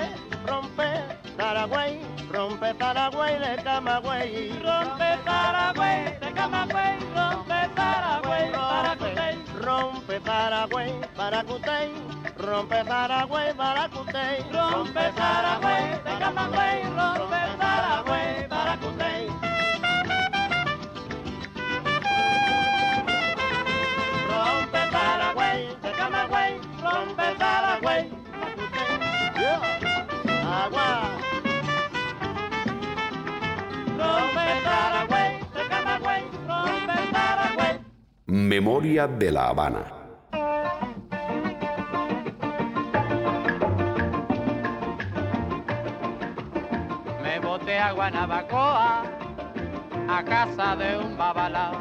rompe 0.47 0.89
Paraguay, 1.37 2.01
rompe 2.31 2.75
Paraguay 2.75 3.39
de 3.45 3.63
Camagüey, 3.65 4.31
rompe 4.67 5.11
Paraguay 5.25 5.99
de 6.21 6.33
Camagüey, 6.39 6.95
rompe 7.17 7.61
Paraguay, 7.75 8.45
Paracutey, 8.53 9.35
rompe 9.67 10.21
Paraguay, 10.21 10.91
Paracutey, 11.17 11.89
rompe 12.37 12.85
Paraguay, 12.85 13.49
Paracutey, 13.61 14.37
rompe 14.53 15.05
Paraguay 15.21 15.85
de 16.07 16.13
Camagüey, 16.23 16.79
rompe 16.99 17.41
Paraguay, 17.59 18.47
Paracutey. 18.49 19.22
Memoria 38.33 39.07
de 39.07 39.31
la 39.31 39.49
Habana. 39.49 39.85
Me 47.23 47.39
boté 47.41 47.79
a 47.79 47.93
Guanabacoa, 47.93 49.03
a 50.09 50.25
casa 50.25 50.77
de 50.77 50.97
un 50.97 51.15
babalao, 51.15 51.75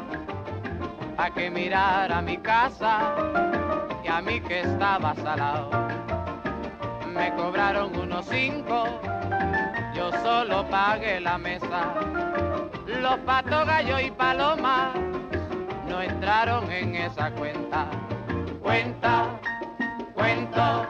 a 1.16 1.30
que 1.30 1.48
mirara 1.48 2.20
mi 2.20 2.36
casa 2.36 3.14
y 4.04 4.08
a 4.08 4.20
mí 4.20 4.38
que 4.42 4.60
estaba 4.60 5.14
salado. 5.14 5.70
Me 7.14 7.34
cobraron 7.34 7.96
unos 7.96 8.26
cinco, 8.26 9.00
yo 9.94 10.10
solo 10.22 10.68
pagué 10.68 11.18
la 11.18 11.38
mesa. 11.38 11.94
Los 13.00 13.16
patos, 13.20 13.64
gallo 13.64 13.98
y 14.00 14.10
paloma 14.10 15.11
entraron 16.02 16.70
en 16.70 16.96
esa 16.96 17.30
cuenta. 17.32 17.86
Cuenta, 18.60 19.40
cuento, 20.14 20.86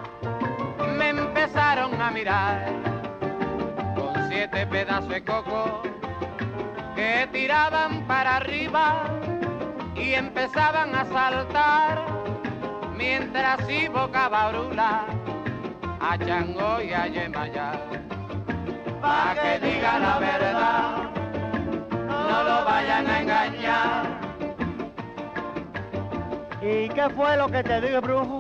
me 0.97 1.11
empezaron 1.11 2.01
a 2.01 2.11
mirar 2.11 2.67
con 3.95 4.29
siete 4.29 4.67
pedazos 4.67 5.09
de 5.09 5.25
coco 5.25 5.83
que 6.95 7.29
tiraban 7.33 8.07
para 8.07 8.37
arriba 8.37 9.05
y 9.95 10.15
empezaban 10.15 10.95
a 10.95 11.05
saltar 11.07 12.05
mientras 12.97 13.59
boca 13.93 14.29
brula 14.29 15.07
a 16.01 16.19
Chango 16.19 16.81
y 16.83 16.93
a 16.93 17.07
Yemayá. 17.07 17.73
Pa' 19.01 19.35
que 19.35 19.67
diga 19.67 19.99
la 19.99 20.19
verdad, 20.19 21.11
no 22.09 22.43
lo 22.45 22.65
vayan 22.65 23.07
a 23.07 23.21
engañar. 23.21 24.12
¿Y 26.63 26.89
qué 26.91 27.11
fue 27.17 27.37
lo 27.37 27.49
que 27.49 27.65
te 27.65 27.81
dije, 27.81 27.99
brujo? 27.99 28.39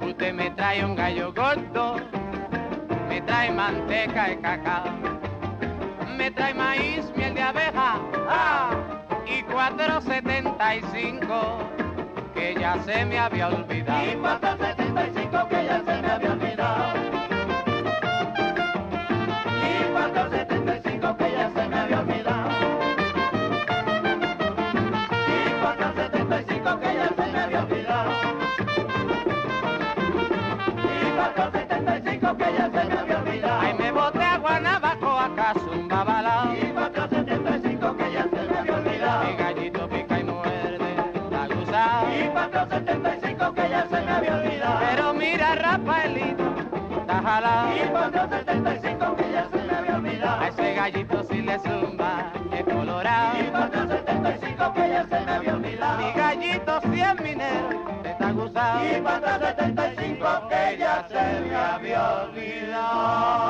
Usted 0.00 0.32
me 0.32 0.50
trae 0.52 0.82
un 0.82 0.96
gallo 0.96 1.30
gordo, 1.34 1.96
me 3.06 3.20
trae 3.20 3.52
manteca 3.52 4.28
de 4.28 4.40
cacao, 4.40 4.84
me 6.16 6.30
trae 6.30 6.54
maíz, 6.54 7.12
miel 7.14 7.34
de 7.34 7.42
abeja, 7.42 8.00
¡ah! 8.30 8.70
y 9.26 9.42
475 9.42 11.58
que 12.34 12.54
ya 12.58 12.82
se 12.84 13.04
me 13.04 13.18
había 13.18 13.48
olvidado. 13.48 14.10
Y 14.10 14.14
475 14.16 15.48
que 15.50 15.64
ya 15.66 15.82
se 15.84 16.00
me 16.00 16.10
había 16.10 16.32
olvidado. 16.32 16.45
Me 44.26 44.36
había 44.36 44.36
olvidado. 44.36 44.78
Pero 44.90 45.14
mira, 45.14 45.54
Rafaelito, 45.54 46.54
está 47.00 47.22
jalao. 47.22 47.76
Y 47.76 47.80
475 47.88 49.16
que 49.16 49.32
ya 49.32 49.48
se 49.50 49.56
me 49.56 49.76
había 49.76 49.96
olvidado. 49.96 50.40
A 50.40 50.48
ese 50.48 50.74
gallito 50.74 51.24
si 51.24 51.42
le 51.42 51.58
zumba, 51.60 52.32
es 52.52 52.64
colorado. 52.64 53.38
Y 53.38 53.46
475 53.50 54.74
que 54.74 54.88
ya 54.88 55.02
se 55.08 55.20
me 55.20 55.30
había 55.30 55.54
olvidado. 55.54 55.98
Mi 55.98 56.12
gallito 56.12 56.80
si 56.82 57.00
es 57.00 57.20
minero, 57.22 58.02
está 58.04 58.32
gusao. 58.32 58.84
Y 58.84 59.00
475 59.00 60.48
que 60.48 60.76
ya 60.78 61.06
se 61.08 61.40
me 61.40 61.54
había 61.54 62.22
olvidado. 62.22 63.46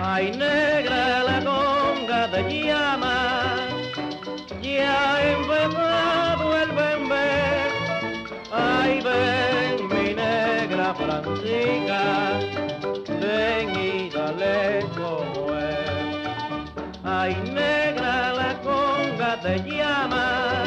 Ay, 0.00 0.30
negra 0.36 1.24
la 1.24 1.40
conga 1.44 2.30
te 2.30 2.64
llama, 2.64 3.51
ya 4.76 5.14
ha 5.14 5.32
empezado 5.32 6.58
el 6.62 6.70
bembe. 6.72 7.28
Ay, 8.50 9.00
ven 9.00 9.88
mi 9.88 10.14
negra 10.14 10.94
francica, 10.94 12.40
ven 13.20 13.70
y 13.76 14.10
dale 14.10 14.84
como 14.96 15.54
es. 15.56 16.70
Ay, 17.04 17.34
negra 17.52 18.32
la 18.34 18.60
conga 18.62 19.40
te 19.40 19.58
llama, 19.70 20.64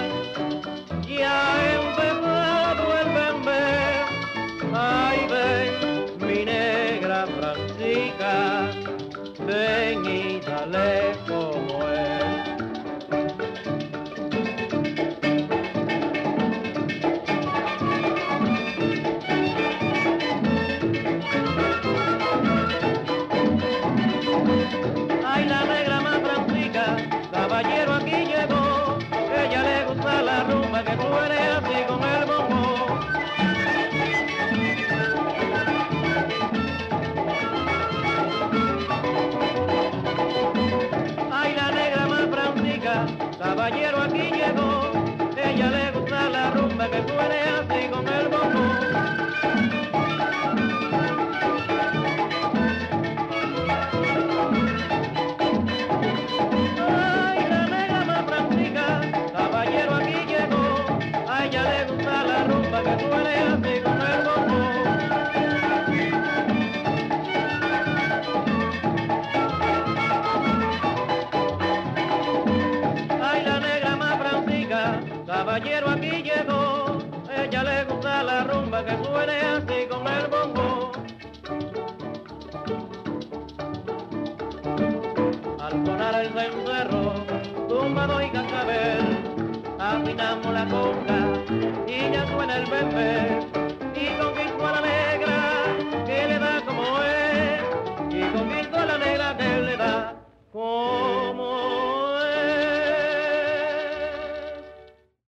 Que 46.96 47.02
suele 47.02 47.40
así 47.42 47.90
con 47.90 48.08
el 48.08 48.28
bofón. 48.30 48.80
Ay, 56.88 57.40
la 57.50 57.62
negra 57.68 58.00
más 58.06 58.26
franca, 58.26 58.88
caballero 59.34 59.96
aquí 59.96 60.20
llegó. 60.26 60.66
A 61.28 61.46
ella 61.46 61.64
le 61.70 61.80
gusta 61.92 62.24
la 62.24 62.40
ruta 62.46 62.78
que 62.86 62.94
suele 63.04 63.34
así 63.52 63.74
con 63.84 64.00
el 64.12 64.20
bofón. 64.28 64.64
Ay, 73.22 73.40
la 73.44 73.60
negra 73.60 73.96
más 73.98 74.16
franca, 74.18 74.82
caballero 75.28 75.90
aquí. 75.90 76.05
but 78.76 78.88
there's 78.88 79.06
no 79.06 79.12
one 79.12 79.30
else 79.30 79.85